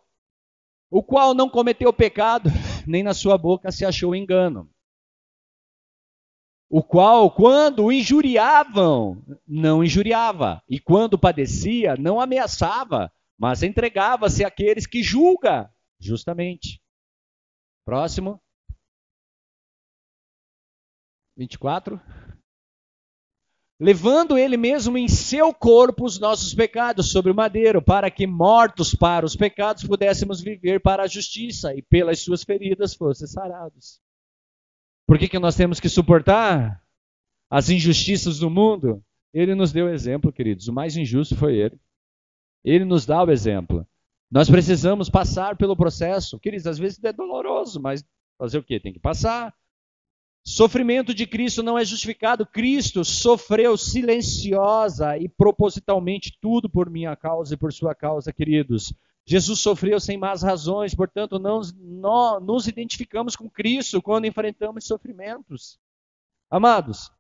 [0.90, 2.50] O qual não cometeu pecado,
[2.88, 4.68] nem na sua boca se achou engano.
[6.68, 14.88] O qual, quando o injuriavam, não injuriava, e quando padecia, não ameaçava, mas entregava-se àqueles
[14.88, 16.82] que julga justamente.
[17.86, 18.42] Próximo.
[21.38, 22.00] 24.
[23.80, 28.96] Levando ele mesmo em seu corpo os nossos pecados sobre o madeiro, para que, mortos
[28.96, 34.00] para os pecados, pudéssemos viver para a justiça, e pelas suas feridas fossem sarados.
[35.06, 36.82] Por que, que nós temos que suportar
[37.50, 39.04] as injustiças do mundo?
[39.34, 40.70] Ele nos deu exemplo, queridos.
[40.70, 41.78] O mais injusto foi ele.
[42.64, 43.86] Ele nos dá o exemplo.
[44.32, 46.40] Nós precisamos passar pelo processo.
[46.40, 48.04] Queridos, às vezes é doloroso, mas
[48.38, 48.80] fazer o quê?
[48.80, 49.54] Tem que passar.
[50.48, 52.46] Sofrimento de Cristo não é justificado.
[52.46, 58.94] Cristo sofreu silenciosa e propositalmente tudo por minha causa e por sua causa, queridos.
[59.26, 65.80] Jesus sofreu sem más razões, portanto, não, não nos identificamos com Cristo quando enfrentamos sofrimentos.
[66.48, 67.12] Amados,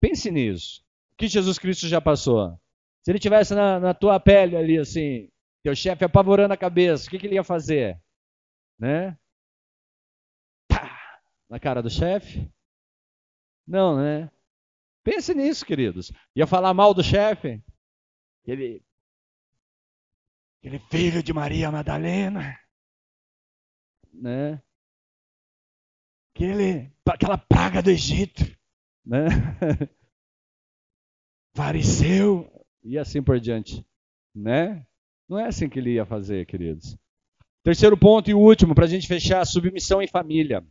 [0.00, 0.82] pense nisso.
[1.12, 2.58] O que Jesus Cristo já passou?
[3.02, 5.28] Se ele tivesse na, na tua pele ali, assim,
[5.62, 8.00] teu chefe apavorando a cabeça, o que, que ele ia fazer?
[8.78, 9.18] Né?
[10.66, 12.50] Pá, na cara do chefe?
[13.70, 14.28] Não, né?
[15.04, 16.10] Pense nisso, queridos.
[16.34, 17.62] Ia falar mal do chefe?
[18.42, 18.82] Aquele,
[20.58, 22.58] aquele filho de Maria Madalena,
[24.12, 24.60] né?
[26.34, 28.42] Aquele, aquela praga do Egito,
[29.06, 29.26] né?
[31.54, 32.50] Fariseu
[32.82, 33.86] e assim por diante,
[34.34, 34.84] né?
[35.28, 36.98] Não é assim que ele ia fazer, queridos.
[37.62, 40.66] Terceiro ponto e último, para a gente fechar, submissão em família.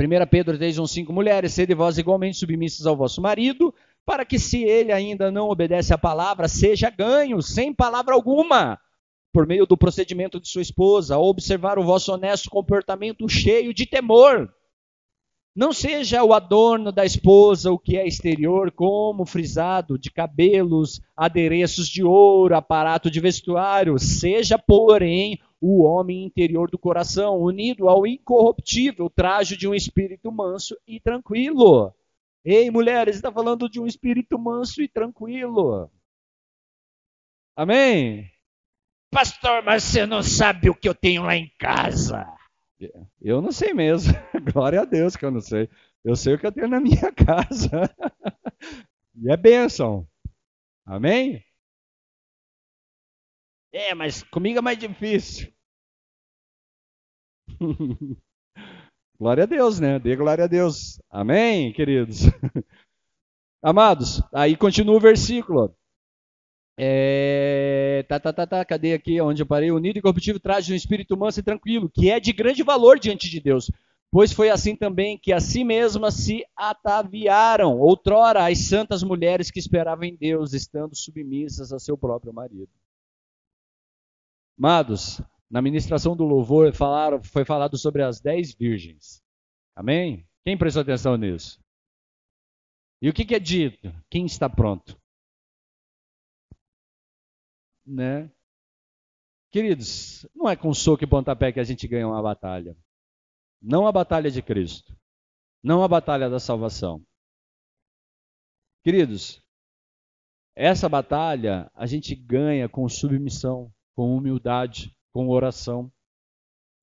[0.00, 3.74] 1 Pedro 3, 1, 5, mulheres, sede vós igualmente submissas ao vosso marido,
[4.06, 8.78] para que se ele ainda não obedece à palavra, seja ganho, sem palavra alguma,
[9.32, 13.86] por meio do procedimento de sua esposa, a observar o vosso honesto comportamento cheio de
[13.86, 14.48] temor.
[15.54, 21.88] Não seja o adorno da esposa o que é exterior, como frisado de cabelos, adereços
[21.88, 23.98] de ouro, aparato de vestuário.
[23.98, 30.76] Seja, porém, o homem interior do coração, unido ao incorruptível traje de um espírito manso
[30.86, 31.92] e tranquilo.
[32.44, 35.90] Ei, mulheres, está falando de um espírito manso e tranquilo.
[37.56, 38.30] Amém?
[39.10, 42.26] Pastor, mas você não sabe o que eu tenho lá em casa.
[43.20, 44.12] Eu não sei mesmo.
[44.52, 45.68] Glória a Deus que eu não sei.
[46.04, 47.90] Eu sei o que eu tenho na minha casa.
[49.16, 50.06] e é bênção.
[50.86, 51.44] Amém?
[53.72, 55.52] É, mas comigo é mais difícil.
[59.18, 59.98] glória a Deus, né?
[59.98, 61.00] Dê glória a Deus.
[61.10, 62.20] Amém, queridos?
[63.62, 65.74] Amados, aí continua o versículo.
[66.80, 69.72] É, tá, tá, tá, tá, cadê aqui onde eu parei?
[69.72, 73.28] Unido e corruptível traz um espírito manso e tranquilo, que é de grande valor diante
[73.28, 73.68] de Deus.
[74.12, 79.58] Pois foi assim também que a si mesmas se ataviaram, outrora, as santas mulheres que
[79.58, 82.70] esperavam em Deus, estando submissas a seu próprio marido.
[84.58, 89.22] Amados, na ministração do louvor falaram, foi falado sobre as dez virgens.
[89.72, 90.28] Amém?
[90.44, 91.62] Quem prestou atenção nisso?
[93.00, 93.88] E o que, que é dito?
[94.10, 95.00] Quem está pronto?
[97.86, 98.28] Né?
[99.52, 102.76] Queridos, não é com soco e pontapé que a gente ganha uma batalha.
[103.62, 104.92] Não a batalha de Cristo.
[105.62, 107.00] Não a batalha da salvação.
[108.82, 109.40] Queridos,
[110.56, 115.90] essa batalha a gente ganha com submissão com humildade, com oração.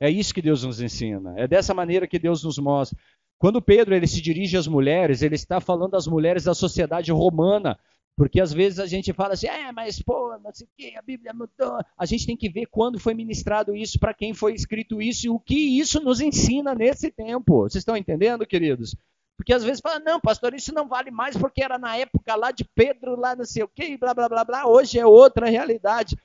[0.02, 1.34] É isso que Deus nos ensina.
[1.38, 3.00] É dessa maneira que Deus nos mostra.
[3.40, 7.80] Quando Pedro ele se dirige às mulheres, ele está falando às mulheres da sociedade romana,
[8.18, 11.02] porque às vezes a gente fala assim, é, mas pô, não sei o que, a
[11.02, 11.80] Bíblia mudou.
[11.98, 15.30] A gente tem que ver quando foi ministrado isso, para quem foi escrito isso e
[15.30, 17.62] o que isso nos ensina nesse tempo.
[17.62, 18.94] Vocês estão entendendo, queridos?
[19.38, 22.52] Porque às vezes fala, não, pastor, isso não vale mais porque era na época lá
[22.52, 24.68] de Pedro, lá não sei o que, blá, blá, blá, blá.
[24.68, 26.18] Hoje é outra realidade.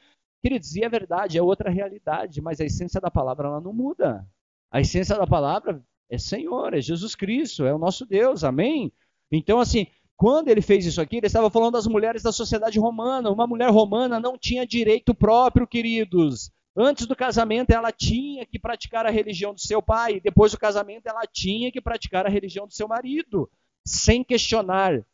[0.42, 4.26] Queridos, e é verdade, é outra realidade, mas a essência da palavra ela não muda.
[4.70, 8.92] A essência da palavra é Senhor, é Jesus Cristo, é o nosso Deus, amém?
[9.30, 9.86] Então, assim,
[10.16, 13.30] quando ele fez isso aqui, ele estava falando das mulheres da sociedade romana.
[13.30, 16.50] Uma mulher romana não tinha direito próprio, queridos.
[16.76, 20.20] Antes do casamento, ela tinha que praticar a religião do seu pai.
[20.20, 23.50] Depois do casamento, ela tinha que praticar a religião do seu marido,
[23.86, 25.04] sem questionar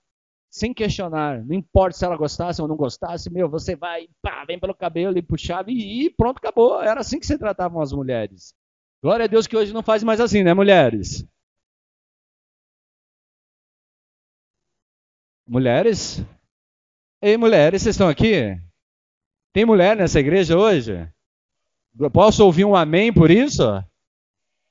[0.51, 1.45] sem questionar.
[1.45, 5.19] Não importa se ela gostasse ou não gostasse, meu, você vai, pá, vem pelo cabelo
[5.19, 6.83] e puxava e pronto, acabou.
[6.83, 8.55] Era assim que se tratavam as mulheres.
[9.03, 11.27] Glória a Deus que hoje não faz mais assim, né, mulheres?
[15.47, 16.25] Mulheres?
[17.23, 18.61] Ei, mulheres, vocês estão aqui?
[19.53, 21.09] Tem mulher nessa igreja hoje?
[22.13, 23.63] Posso ouvir um amém por isso?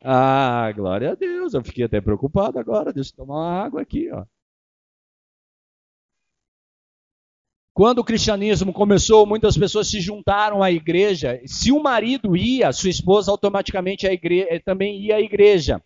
[0.04, 1.54] Ah, glória a Deus.
[1.54, 2.94] Eu fiquei até preocupado agora.
[2.94, 4.26] Deixa eu tomar uma água aqui, ó.
[7.76, 11.42] Quando o cristianismo começou, muitas pessoas se juntaram à igreja.
[11.46, 15.84] Se o marido ia, sua esposa automaticamente eh, também ia à igreja,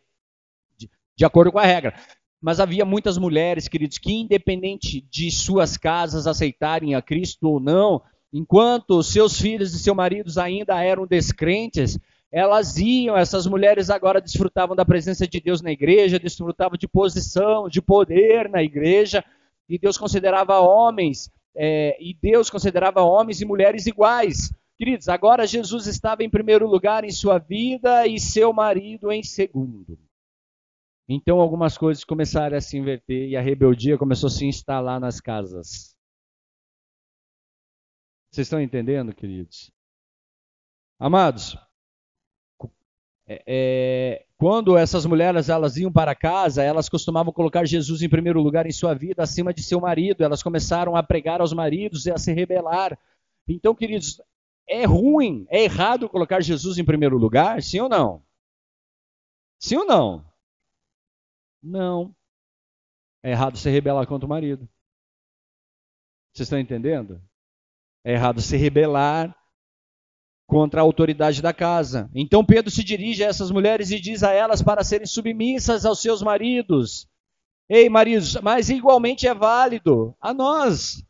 [0.78, 0.88] de,
[1.18, 1.96] de acordo com a regra.
[2.40, 8.04] Mas havia muitas mulheres, queridos, que independente de suas casas aceitarem a Cristo ou não,
[8.32, 11.98] enquanto seus filhos e seus maridos ainda eram descrentes,
[12.32, 17.68] elas iam, essas mulheres agora desfrutavam da presença de Deus na igreja, desfrutavam de posição,
[17.68, 19.26] de poder na igreja,
[19.68, 24.54] e Deus considerava homens, é, e Deus considerava homens e mulheres iguais.
[24.78, 30.00] Queridos, agora Jesus estava em primeiro lugar em sua vida e seu marido em segundo.
[31.08, 35.20] Então algumas coisas começaram a se inverter e a rebeldia começou a se instalar nas
[35.20, 35.96] casas.
[38.32, 39.72] Vocês estão entendendo, queridos?
[41.00, 41.58] Amados,
[43.32, 48.42] é, é, quando essas mulheres elas iam para casa, elas costumavam colocar Jesus em primeiro
[48.42, 50.24] lugar em sua vida, acima de seu marido.
[50.24, 52.98] Elas começaram a pregar aos maridos e a se rebelar.
[53.48, 54.20] Então, queridos,
[54.68, 57.62] é ruim, é errado colocar Jesus em primeiro lugar?
[57.62, 58.24] Sim ou não?
[59.60, 60.26] Sim ou não?
[61.62, 62.16] Não.
[63.22, 64.68] É errado se rebelar contra o marido.
[66.34, 67.22] Vocês estão entendendo?
[68.04, 69.39] É errado se rebelar
[70.50, 72.10] contra a autoridade da casa.
[72.14, 76.02] Então Pedro se dirige a essas mulheres e diz a elas para serem submissas aos
[76.02, 77.08] seus maridos.
[77.70, 81.06] Ei, maridos, mas igualmente é válido a nós.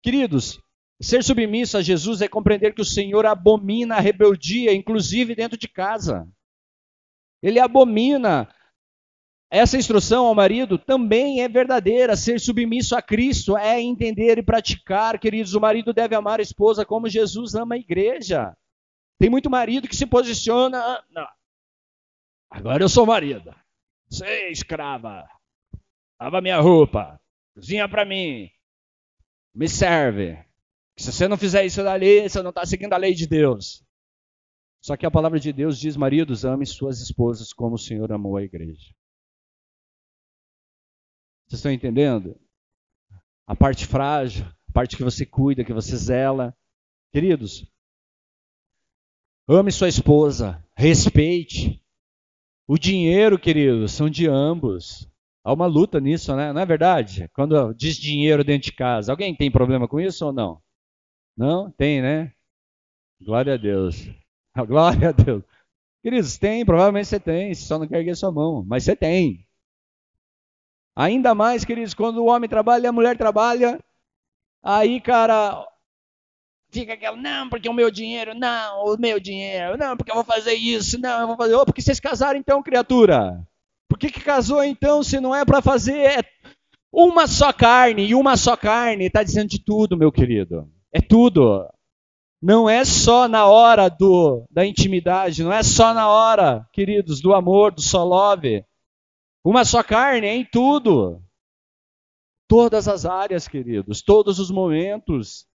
[0.00, 0.60] Queridos,
[1.00, 5.66] ser submisso a Jesus é compreender que o Senhor abomina a rebeldia, inclusive dentro de
[5.66, 6.28] casa.
[7.42, 8.48] Ele abomina
[9.50, 12.14] essa instrução ao marido também é verdadeira.
[12.14, 15.54] Ser submisso a Cristo é entender e praticar, queridos.
[15.54, 18.56] O marido deve amar a esposa como Jesus ama a igreja.
[19.18, 21.02] Tem muito marido que se posiciona.
[21.10, 21.26] Não.
[22.48, 23.52] Agora eu sou marido.
[24.08, 25.28] Você escrava.
[26.20, 27.20] Lava minha roupa.
[27.54, 28.48] Cozinha para mim.
[29.52, 30.38] Me serve.
[30.96, 33.82] Se você não fizer isso dali, você não está seguindo a lei de Deus.
[34.80, 38.36] Só que a palavra de Deus diz: maridos, ame suas esposas como o Senhor amou
[38.36, 38.94] a igreja.
[41.50, 42.38] Vocês estão entendendo?
[43.44, 46.56] A parte frágil, a parte que você cuida, que você zela.
[47.12, 47.68] Queridos,
[49.48, 51.84] ame sua esposa, respeite.
[52.68, 55.10] O dinheiro, queridos, são de ambos.
[55.42, 56.52] Há uma luta nisso, né?
[56.52, 57.28] Não é verdade?
[57.34, 60.62] Quando diz dinheiro dentro de casa, alguém tem problema com isso ou não?
[61.36, 61.68] Não?
[61.72, 62.32] Tem, né?
[63.20, 64.08] Glória a Deus.
[64.68, 65.42] Glória a Deus.
[66.00, 69.44] Queridos, tem, provavelmente você tem, só não quer erguer sua mão, mas você tem.
[71.00, 73.80] Ainda mais, queridos, quando o homem trabalha e a mulher trabalha,
[74.62, 75.66] aí, cara,
[76.70, 80.24] fica aquela, não, porque o meu dinheiro, não, o meu dinheiro, não, porque eu vou
[80.24, 81.54] fazer isso, não, eu vou fazer.
[81.54, 83.42] Oh, porque vocês casaram então, criatura?
[83.88, 86.22] Por que, que casou então se não é para fazer
[86.92, 88.06] uma só carne?
[88.06, 90.68] E uma só carne está dizendo de tudo, meu querido.
[90.92, 91.66] É tudo.
[92.42, 97.32] Não é só na hora do, da intimidade, não é só na hora, queridos, do
[97.32, 98.62] amor, do só love.
[99.44, 101.22] Uma só carne em tudo.
[102.46, 105.46] Todas as áreas, queridos, todos os momentos.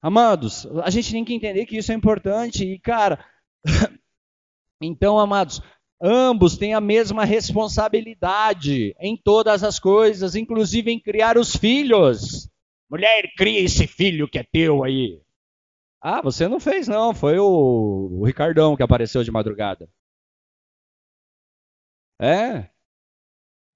[0.00, 3.24] Amados, a gente tem que entender que isso é importante e, cara,
[4.80, 5.60] então, amados,
[6.00, 12.48] ambos têm a mesma responsabilidade em todas as coisas, inclusive em criar os filhos.
[12.88, 15.20] Mulher, cria esse filho que é teu aí.
[16.00, 17.12] Ah, você não fez, não.
[17.12, 19.88] Foi o, o Ricardão que apareceu de madrugada.
[22.20, 22.70] É?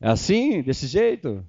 [0.02, 1.46] É assim, desse jeito?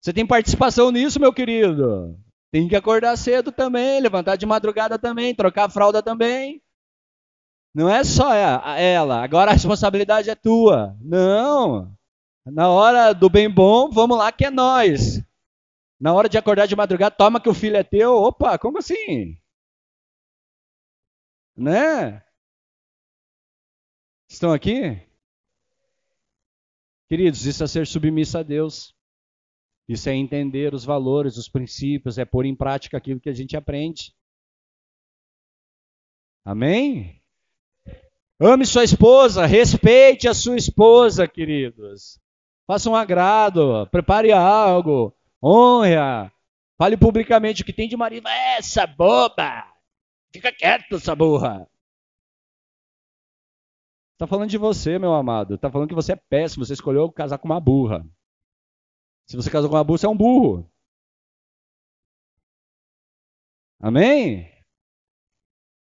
[0.00, 2.18] Você tem participação nisso, meu querido.
[2.50, 6.62] Tem que acordar cedo também, levantar de madrugada também, trocar a fralda também.
[7.74, 10.96] Não é só ela, agora a responsabilidade é tua.
[11.00, 11.96] Não.
[12.44, 15.22] Na hora do bem bom, vamos lá que é nós.
[16.00, 18.12] Na hora de acordar de madrugada, toma que o filho é teu.
[18.14, 19.38] Opa, como assim?
[21.56, 22.22] Né?
[24.28, 25.00] Estão aqui?
[27.12, 28.94] Queridos, isso é ser submisso a Deus.
[29.86, 33.54] Isso é entender os valores, os princípios, é pôr em prática aquilo que a gente
[33.54, 34.14] aprende.
[36.42, 37.20] Amém?
[38.40, 42.18] Ame sua esposa, respeite a sua esposa, queridos.
[42.66, 46.32] Faça um agrado, prepare algo, honra.
[46.78, 48.26] Fale publicamente o que tem de marido.
[48.26, 49.70] Essa boba!
[50.32, 51.68] Fica quieto, essa burra.
[54.14, 55.54] Está falando de você, meu amado.
[55.54, 56.64] Está falando que você é péssimo.
[56.64, 58.06] Você escolheu casar com uma burra.
[59.26, 60.70] Se você casou com uma burra, você é um burro.
[63.80, 64.48] Amém?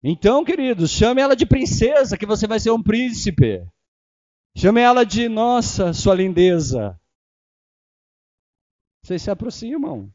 [0.02, 3.66] Então, queridos, chame ela de princesa, que você vai ser um príncipe.
[4.56, 6.98] Chame ela de nossa, sua lindeza.
[9.02, 10.12] Vocês se aproximam.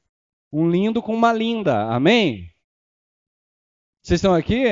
[0.51, 1.93] Um lindo com uma linda.
[1.93, 2.51] Amém?
[4.01, 4.63] Vocês estão aqui?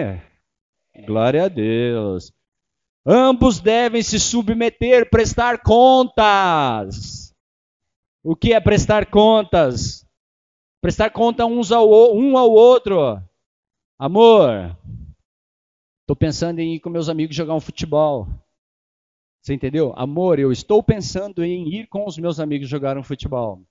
[1.06, 2.34] Glória a Deus.
[3.06, 7.34] Ambos devem se submeter, prestar contas.
[8.24, 10.06] O que é prestar contas?
[10.82, 13.22] Prestar conta uns ao, um ao outro.
[13.98, 14.78] Amor,
[16.02, 18.28] estou pensando em ir com meus amigos jogar um futebol.
[19.42, 19.94] Você entendeu?
[19.96, 23.62] Amor, eu estou pensando em ir com os meus amigos jogar um futebol.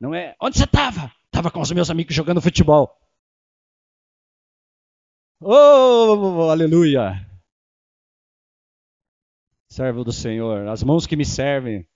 [0.00, 1.12] Não é, onde você estava?
[1.26, 2.96] Estava com os meus amigos jogando futebol.
[5.40, 7.27] Oh, aleluia!
[9.78, 11.86] Servo do Senhor, as mãos que me servem.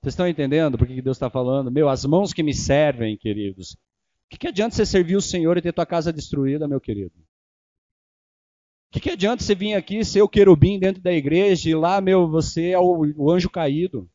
[0.00, 1.70] Vocês estão entendendo por que Deus está falando?
[1.70, 3.74] Meu, as mãos que me servem, queridos.
[3.74, 7.14] O que, que adianta você servir o Senhor e ter tua casa destruída, meu querido?
[7.16, 12.00] O que, que adianta você vir aqui ser o querubim dentro da igreja e lá,
[12.00, 14.10] meu, você é o, o anjo caído?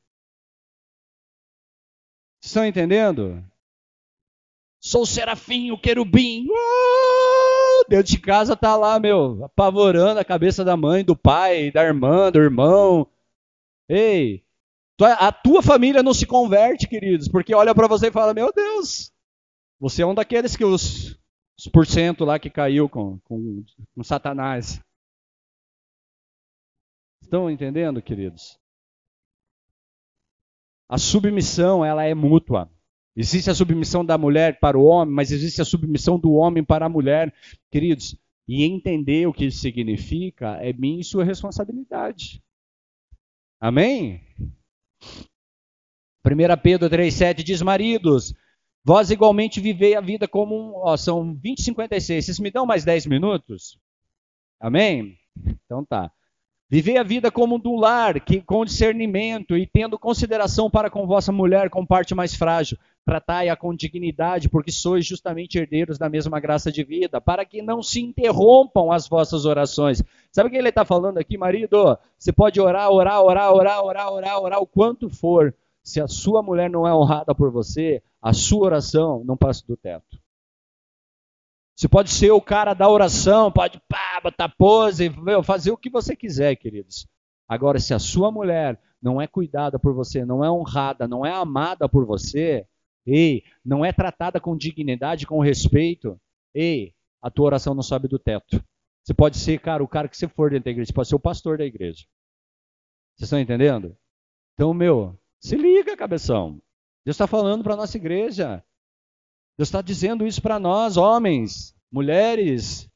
[2.41, 3.41] Vocês estão entendendo?
[4.81, 6.45] Sou o serafim, o querubim.
[6.49, 7.50] Uh!
[7.91, 12.31] Dentro de casa tá lá, meu, apavorando a cabeça da mãe, do pai, da irmã,
[12.31, 13.05] do irmão.
[13.89, 14.45] Ei,
[15.19, 19.11] a tua família não se converte, queridos, porque olha para você e fala: Meu Deus,
[19.77, 21.19] você é um daqueles que os,
[21.59, 23.61] os porcento lá que caiu com, com,
[23.93, 24.79] com Satanás.
[27.21, 28.57] Estão entendendo, queridos?
[30.87, 32.71] A submissão, ela é mútua.
[33.15, 36.85] Existe a submissão da mulher para o homem, mas existe a submissão do homem para
[36.85, 37.33] a mulher,
[37.69, 38.15] queridos.
[38.47, 42.41] E entender o que isso significa é minha e sua responsabilidade.
[43.59, 44.21] Amém?
[46.25, 48.33] 1 Pedro 3,7 diz: Maridos,
[48.83, 50.75] vós igualmente vivei a vida como um.
[50.75, 52.25] Ó, são 20 e 56.
[52.25, 53.77] Vocês me dão mais 10 minutos?
[54.59, 55.17] Amém?
[55.65, 56.11] Então tá.
[56.73, 61.29] Vivei a vida como do lar, que, com discernimento e tendo consideração para com vossa
[61.29, 62.77] mulher, com parte mais frágil.
[63.03, 67.83] Tratai-a com dignidade, porque sois justamente herdeiros da mesma graça de vida, para que não
[67.83, 70.01] se interrompam as vossas orações.
[70.31, 71.99] Sabe o que ele está falando aqui, marido?
[72.17, 75.53] Você pode orar, orar, orar, orar, orar, orar, orar o quanto for.
[75.83, 79.75] Se a sua mulher não é honrada por você, a sua oração não passa do
[79.75, 80.20] teto.
[81.81, 85.89] Você pode ser o cara da oração, pode pá, botar pose, meu, fazer o que
[85.89, 87.07] você quiser, queridos.
[87.49, 91.31] Agora, se a sua mulher não é cuidada por você, não é honrada, não é
[91.31, 92.67] amada por você,
[93.03, 96.21] ei, não é tratada com dignidade, com respeito,
[96.53, 98.63] ei, a tua oração não sobe do teto.
[99.03, 101.15] Você pode ser, cara, o cara que você for dentro da igreja, você pode ser
[101.15, 102.05] o pastor da igreja.
[103.15, 103.97] Vocês estão entendendo?
[104.53, 106.61] Então, meu, se liga, cabeção.
[107.03, 108.63] Deus está falando para a nossa igreja.
[109.57, 112.89] Deus está dizendo isso para nós, homens, mulheres.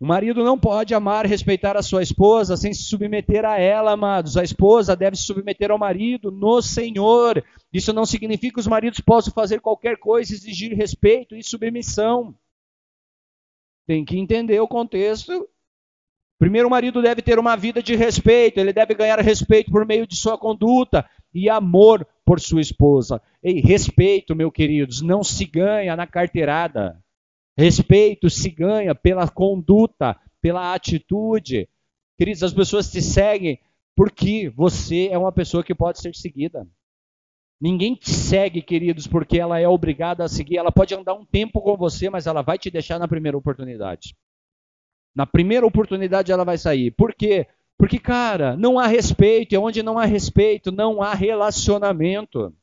[0.00, 3.92] O marido não pode amar e respeitar a sua esposa sem se submeter a ela,
[3.92, 4.36] amados.
[4.36, 7.44] A esposa deve se submeter ao marido no Senhor.
[7.72, 12.34] Isso não significa que os maridos possam fazer qualquer coisa, exigir respeito e submissão.
[13.86, 15.48] Tem que entender o contexto.
[16.36, 20.04] Primeiro, o marido deve ter uma vida de respeito, ele deve ganhar respeito por meio
[20.04, 23.20] de sua conduta e amor por sua esposa.
[23.42, 27.02] Ei, respeito, meus queridos, não se ganha na carteirada.
[27.56, 31.68] Respeito se ganha pela conduta, pela atitude.
[32.18, 33.58] Queridos, as pessoas te seguem
[33.94, 36.66] porque você é uma pessoa que pode ser seguida.
[37.60, 40.56] Ninguém te segue, queridos, porque ela é obrigada a seguir.
[40.56, 44.16] Ela pode andar um tempo com você, mas ela vai te deixar na primeira oportunidade.
[45.14, 46.90] Na primeira oportunidade ela vai sair.
[46.90, 47.46] Por quê?
[47.82, 52.56] Porque, cara, não há respeito, e onde não há respeito, não há relacionamento.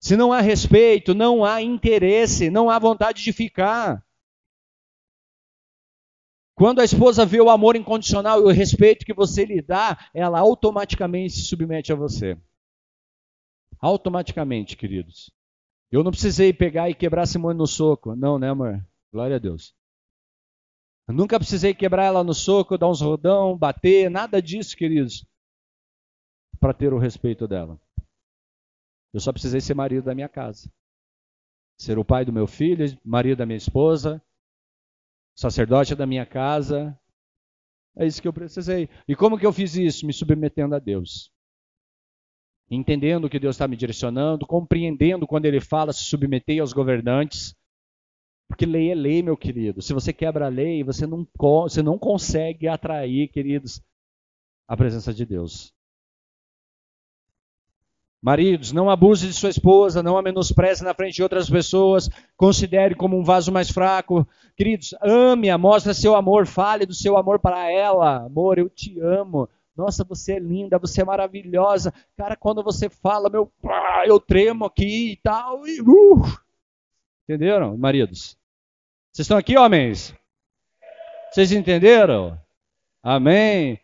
[0.00, 4.04] Se não há respeito, não há interesse, não há vontade de ficar.
[6.56, 10.40] Quando a esposa vê o amor incondicional e o respeito que você lhe dá, ela
[10.40, 12.36] automaticamente se submete a você.
[13.78, 15.30] Automaticamente, queridos.
[15.88, 18.16] Eu não precisei pegar e quebrar Simone no soco.
[18.16, 18.84] Não, né, amor?
[19.12, 19.72] Glória a Deus.
[21.10, 25.26] Eu nunca precisei quebrar ela no soco, dar uns rodão, bater, nada disso, queridos,
[26.60, 27.80] para ter o respeito dela.
[29.12, 30.70] Eu só precisei ser marido da minha casa.
[31.76, 34.22] Ser o pai do meu filho, marido da minha esposa,
[35.34, 36.96] sacerdote da minha casa.
[37.96, 38.88] É isso que eu precisei.
[39.08, 40.06] E como que eu fiz isso?
[40.06, 41.28] Me submetendo a Deus.
[42.70, 47.52] Entendendo que Deus está me direcionando, compreendendo quando Ele fala se submeter aos governantes,
[48.50, 49.80] porque lei é lei, meu querido.
[49.80, 53.80] Se você quebra a lei, você não, você não consegue atrair, queridos,
[54.66, 55.72] a presença de Deus.
[58.20, 62.96] Maridos, não abuse de sua esposa, não a menospreze na frente de outras pessoas, considere
[62.96, 64.26] como um vaso mais fraco.
[64.56, 68.26] Queridos, ame-a, mostre seu amor, fale do seu amor para ela.
[68.26, 69.48] Amor, eu te amo.
[69.76, 71.94] Nossa, você é linda, você é maravilhosa.
[72.16, 73.50] Cara, quando você fala, meu,
[74.04, 75.66] eu tremo aqui e tal.
[75.68, 76.20] E, uh.
[77.24, 78.39] Entenderam, maridos?
[79.20, 80.14] Vocês estão aqui, homens?
[81.30, 82.40] Vocês entenderam?
[83.02, 83.78] Amém.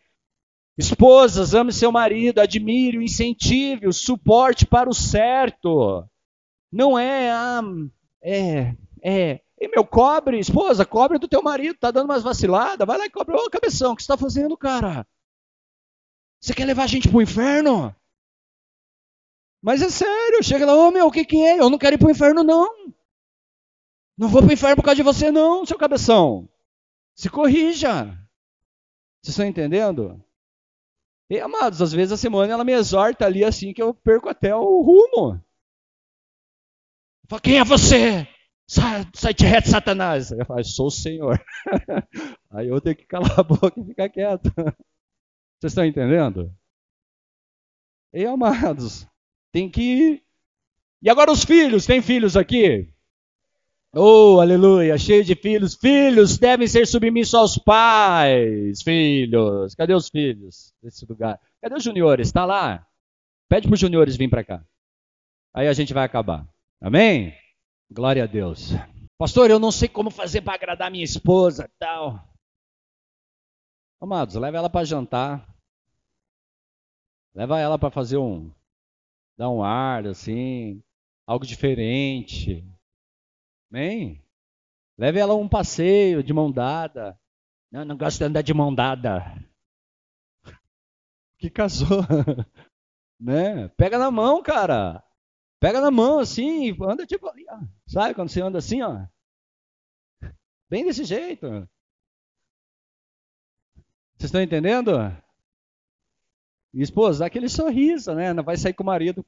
[0.78, 6.09] Esposas, ame seu marido, admire, incentive, suporte para o certo.
[6.72, 7.61] Não é, ah,
[8.22, 9.41] é, é.
[9.61, 13.11] E meu, cobre, esposa, cobre do teu marido, tá dando umas vaciladas, vai lá e
[13.11, 13.37] cobre.
[13.37, 15.07] Ô, cabeção, o que você tá fazendo, cara?
[16.41, 17.95] Você quer levar a gente pro inferno?
[19.61, 21.61] Mas é sério, chega lá, ô meu, o que que é?
[21.61, 22.86] Eu não quero ir pro inferno, não.
[24.17, 26.49] Não vou pro inferno por causa de você, não, seu cabeção.
[27.14, 28.05] Se corrija.
[29.23, 30.23] Vocês estão entendendo?
[31.29, 34.55] E, amados, às vezes a Simone ela me exorta ali assim que eu perco até
[34.55, 35.43] o rumo.
[37.29, 38.27] Fala, quem é você?
[38.69, 40.31] Sai, sai de reto, Satanás.
[40.31, 41.45] Eu falo, sou o Senhor.
[42.51, 44.53] Aí eu tenho que calar a boca e ficar quieto.
[45.59, 46.55] Vocês estão entendendo?
[48.12, 49.07] E amados,
[49.53, 50.23] tem que.
[51.03, 52.89] E agora os filhos, tem filhos aqui?
[53.93, 55.74] Oh, aleluia, cheio de filhos.
[55.74, 58.82] Filhos devem ser submissos aos pais.
[58.82, 59.74] Filhos.
[59.74, 61.41] Cadê os filhos desse lugar?
[61.62, 62.28] Cadê os juniores?
[62.28, 62.87] Está lá?
[63.49, 64.64] Pede para os juniores vir para cá.
[65.55, 66.47] Aí a gente vai acabar.
[66.80, 67.34] Amém?
[67.91, 68.72] Glória a Deus.
[69.18, 72.22] Pastor, eu não sei como fazer para agradar minha esposa, tal.
[73.99, 75.49] Amados, leva ela para jantar.
[77.34, 78.53] Leva ela para fazer um
[79.39, 80.82] dar um ar assim,
[81.26, 82.64] algo diferente.
[83.71, 84.23] Amém?
[84.99, 87.19] Leve ela um passeio de mão dada.
[87.71, 89.23] Não, não gosto de andar de mão dada.
[91.39, 92.01] Que casou,
[93.21, 93.69] né?
[93.77, 95.05] Pega na mão, cara.
[95.61, 97.31] Pega na mão assim, anda tipo.
[97.87, 99.07] Sabe quando você anda assim, ó?
[100.71, 101.47] Bem desse jeito.
[104.17, 104.93] Vocês estão entendendo?
[106.73, 108.33] E esposa, dá aquele sorriso, né?
[108.33, 109.25] Não vai sair com o marido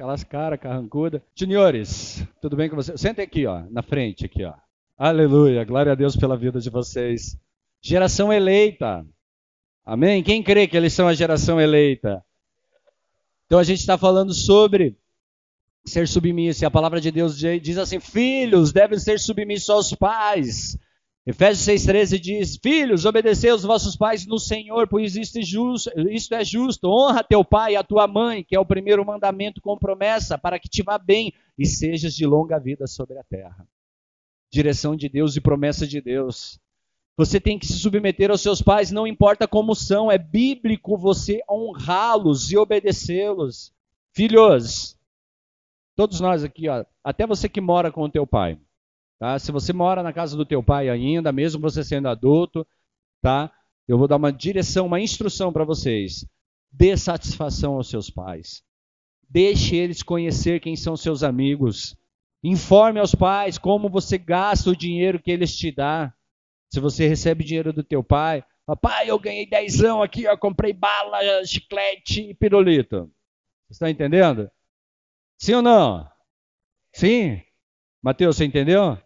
[0.00, 1.20] Aquelas caras carrancudas.
[1.34, 2.98] Juniores, tudo bem com vocês?
[2.98, 4.54] Sentem aqui, ó, na frente, aqui, ó.
[4.96, 7.36] Aleluia, glória a Deus pela vida de vocês.
[7.82, 9.04] Geração eleita.
[9.84, 10.22] Amém?
[10.22, 12.24] Quem crê que eles são a geração eleita?
[13.44, 14.96] Então a gente está falando sobre
[15.84, 16.64] ser submisso.
[16.64, 20.78] E a palavra de Deus diz assim: filhos devem ser submissos aos pais
[21.26, 26.34] Efésios 6,13 diz: Filhos, obedecei aos vossos pais no Senhor, pois isto é, justo, isto
[26.34, 26.88] é justo.
[26.88, 30.58] Honra teu pai e a tua mãe, que é o primeiro mandamento com promessa, para
[30.58, 33.68] que te vá bem e sejas de longa vida sobre a terra.
[34.50, 36.58] Direção de Deus e promessa de Deus.
[37.16, 41.42] Você tem que se submeter aos seus pais, não importa como são, é bíblico você
[41.48, 43.74] honrá-los e obedecê-los.
[44.12, 44.98] Filhos,
[45.94, 48.58] todos nós aqui, ó, até você que mora com o teu pai.
[49.20, 49.38] Tá?
[49.38, 52.66] Se você mora na casa do teu pai ainda, mesmo você sendo adulto,
[53.20, 53.52] tá?
[53.86, 56.24] Eu vou dar uma direção, uma instrução para vocês.
[56.72, 58.62] Dê satisfação aos seus pais.
[59.28, 61.94] Deixe eles conhecer quem são seus amigos.
[62.42, 66.10] Informe aos pais como você gasta o dinheiro que eles te dão.
[66.72, 71.44] Se você recebe dinheiro do teu pai, papai, eu ganhei dezão aqui, eu comprei bala,
[71.44, 73.12] chiclete e pirulito.
[73.68, 74.50] Você está entendendo?
[75.38, 76.08] Sim ou não?
[76.94, 77.42] Sim?
[78.02, 78.96] Mateus, você entendeu?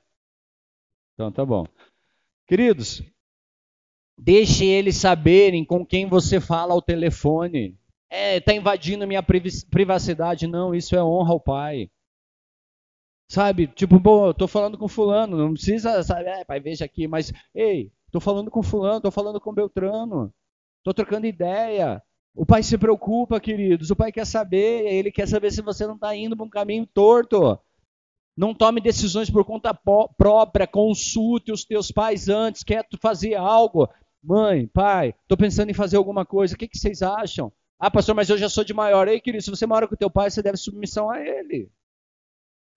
[1.15, 1.67] Então tá bom.
[2.47, 3.03] Queridos,
[4.19, 7.79] deixe eles saberem com quem você fala ao telefone.
[8.11, 10.47] É, tá invadindo minha privacidade.
[10.47, 11.91] Não, isso é honra ao pai.
[13.29, 17.09] Sabe, tipo, bom, eu tô falando com fulano, não precisa, sabe, é, pai, veja aqui,
[17.09, 20.33] mas, ei, tô falando com fulano, tô falando com Beltrano,
[20.85, 22.03] tô trocando ideia.
[22.35, 25.95] O pai se preocupa, queridos, o pai quer saber, ele quer saber se você não
[25.95, 27.59] está indo para um caminho torto.
[28.37, 33.89] Não tome decisões por conta própria, consulte os teus pais antes, quer fazer algo.
[34.23, 37.53] Mãe, pai, estou pensando em fazer alguma coisa, o que, que, vocês acham?
[37.79, 39.07] Ah, pastor, mas eu já sou de maior.
[39.07, 41.71] Ei, querido, se você mora com o teu pai, você deve submissão a ele.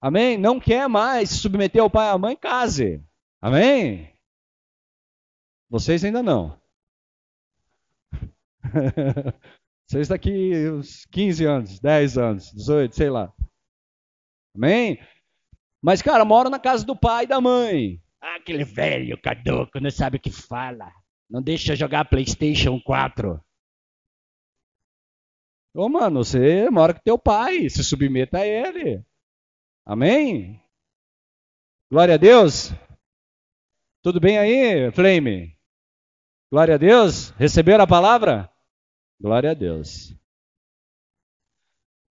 [0.01, 0.37] Amém?
[0.37, 3.03] Não quer mais se submeter ao pai e à mãe, case.
[3.41, 4.13] Amém?
[5.69, 6.59] Vocês ainda não.
[9.87, 13.33] Vocês daqui uns 15 anos, 10 anos, 18, sei lá.
[14.53, 14.99] Amém?
[15.87, 18.03] Mas, cara, mora na casa do pai e da mãe.
[18.19, 20.91] Ah, aquele velho caduco, não sabe o que fala.
[21.29, 23.41] Não deixa jogar PlayStation 4.
[25.73, 29.01] Ô, mano, você mora com teu pai, se submeta a ele.
[29.85, 30.61] Amém?
[31.89, 32.73] Glória a Deus.
[34.03, 35.57] Tudo bem aí, Flame?
[36.51, 37.29] Glória a Deus.
[37.37, 38.51] Receberam a palavra?
[39.21, 40.13] Glória a Deus.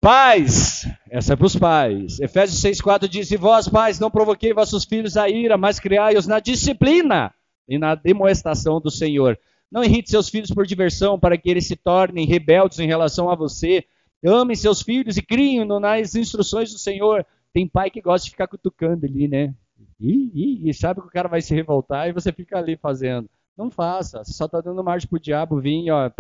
[0.05, 2.20] Pais, essa é para os pais.
[2.20, 6.40] Efésios 6,4 diz: E vós, pais, não provoquei vossos filhos a ira, mas criai-os na
[6.40, 7.32] disciplina
[7.66, 9.38] e na demonstração do Senhor.
[9.72, 13.34] Não irrite seus filhos por diversão, para que eles se tornem rebeldes em relação a
[13.34, 13.82] você.
[14.22, 17.24] Amem seus filhos e criem-no nas instruções do Senhor.
[17.50, 19.55] Tem pai que gosta de ficar cutucando ali, né?
[19.98, 23.26] E, e, e sabe que o cara vai se revoltar e você fica ali fazendo.
[23.57, 24.22] Não faça.
[24.22, 26.11] Você só está dando margem para o diabo vir ó,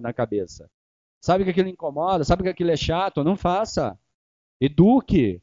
[0.00, 0.66] na cabeça.
[1.24, 2.22] Sabe que aquilo incomoda?
[2.22, 3.24] Sabe que aquilo é chato?
[3.24, 3.98] Não faça.
[4.60, 5.40] Eduque.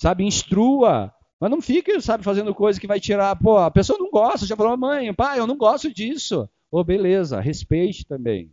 [0.00, 1.14] Sabe, instrua.
[1.38, 3.36] Mas não fique, sabe, fazendo coisa que vai tirar.
[3.36, 4.46] Pô, a pessoa não gosta.
[4.46, 6.48] Já falou, mãe, pai, eu não gosto disso.
[6.70, 8.50] Ô, oh, beleza, respeite também.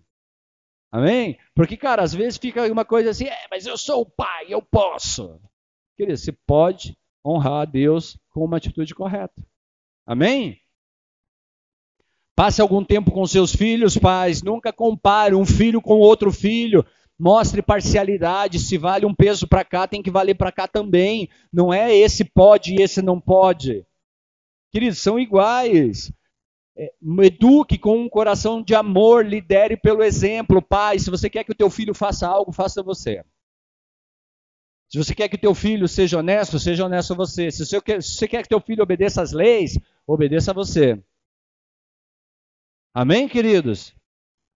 [0.91, 1.39] Amém?
[1.55, 4.61] Porque, cara, às vezes fica uma coisa assim, é, mas eu sou o pai, eu
[4.61, 5.39] posso.
[5.95, 9.41] Querido, você pode honrar a Deus com uma atitude correta.
[10.05, 10.59] Amém?
[12.36, 14.43] Passe algum tempo com seus filhos, pais.
[14.43, 16.86] Nunca compare um filho com outro filho.
[17.17, 18.59] Mostre parcialidade.
[18.59, 21.29] Se vale um peso para cá, tem que valer para cá também.
[21.51, 23.86] Não é esse pode e esse não pode.
[24.69, 26.11] Queridos, são iguais.
[26.77, 26.91] É,
[27.23, 30.61] eduque com um coração de amor, lidere pelo exemplo.
[30.61, 33.23] Pai, se você quer que o teu filho faça algo, faça você.
[34.89, 37.49] Se você quer que teu filho seja honesto, seja honesto você.
[37.49, 41.01] Se você quer, se você quer que teu filho obedeça às leis, obedeça a você.
[42.97, 43.93] Amém, queridos?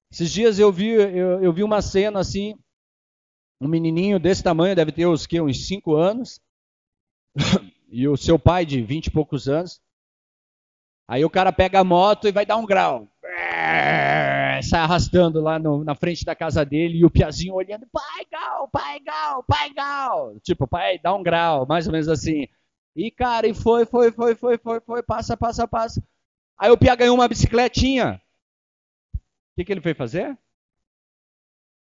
[0.10, 2.58] Esses dias eu vi, eu, eu vi uma cena assim,
[3.60, 6.40] um menininho desse tamanho, deve ter uns, que, uns 5 anos,
[7.92, 9.82] e o seu pai de 20 e poucos anos.
[11.06, 13.10] Aí o cara pega a moto e vai dar um grau.
[14.64, 18.70] Sai arrastando lá no, na frente da casa dele e o piazinho olhando, pai gal,
[18.70, 20.40] pai gal, pai gal.
[20.40, 22.48] Tipo, pai, dá um grau, mais ou menos assim.
[22.96, 26.02] E cara, e foi, foi, foi, foi, foi, foi, passa, passa, passa.
[26.58, 28.22] Aí o pia ganhou uma bicicletinha
[29.60, 30.38] que, que ele foi fazer?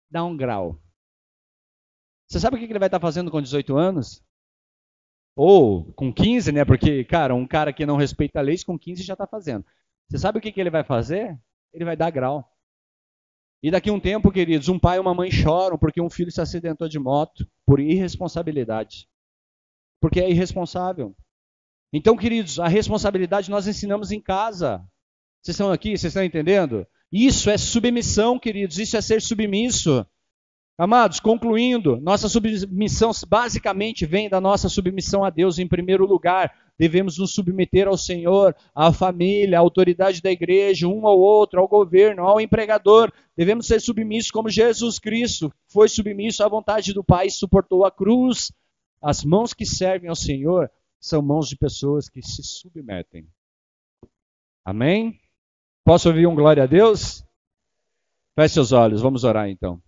[0.10, 0.82] Dar um grau.
[2.28, 4.24] Você sabe o que ele vai estar fazendo com 18 anos?
[5.36, 6.66] Ou com 15, né?
[6.66, 9.66] Porque, cara, um cara que não respeita a lei, com 15 já está fazendo.
[10.10, 11.40] Você sabe o que, que ele vai fazer?
[11.74, 12.50] Ele vai dar grau.
[13.64, 16.32] E daqui a um tempo, queridos, um pai e uma mãe choram porque um filho
[16.32, 19.08] se acidentou de moto por irresponsabilidade.
[20.02, 21.16] Porque é irresponsável.
[21.94, 24.86] Então, queridos, a responsabilidade nós ensinamos em casa.
[25.42, 25.90] Vocês estão aqui?
[25.90, 26.86] Vocês estão entendendo?
[27.12, 30.06] Isso é submissão, queridos, isso é ser submisso.
[30.78, 36.52] Amados, concluindo, nossa submissão basicamente vem da nossa submissão a Deus em primeiro lugar.
[36.80, 41.68] Devemos nos submeter ao Senhor, à família, à autoridade da igreja, um ao outro, ao
[41.68, 43.12] governo, ao empregador.
[43.38, 47.92] Devemos ser submissos como Jesus Cristo foi submisso à vontade do Pai e suportou a
[47.92, 48.52] cruz.
[49.00, 53.28] As mãos que servem ao Senhor são mãos de pessoas que se submetem.
[54.66, 55.20] Amém?
[55.84, 57.24] Posso ouvir um glória a Deus?
[58.36, 59.82] Feche seus olhos, vamos orar então.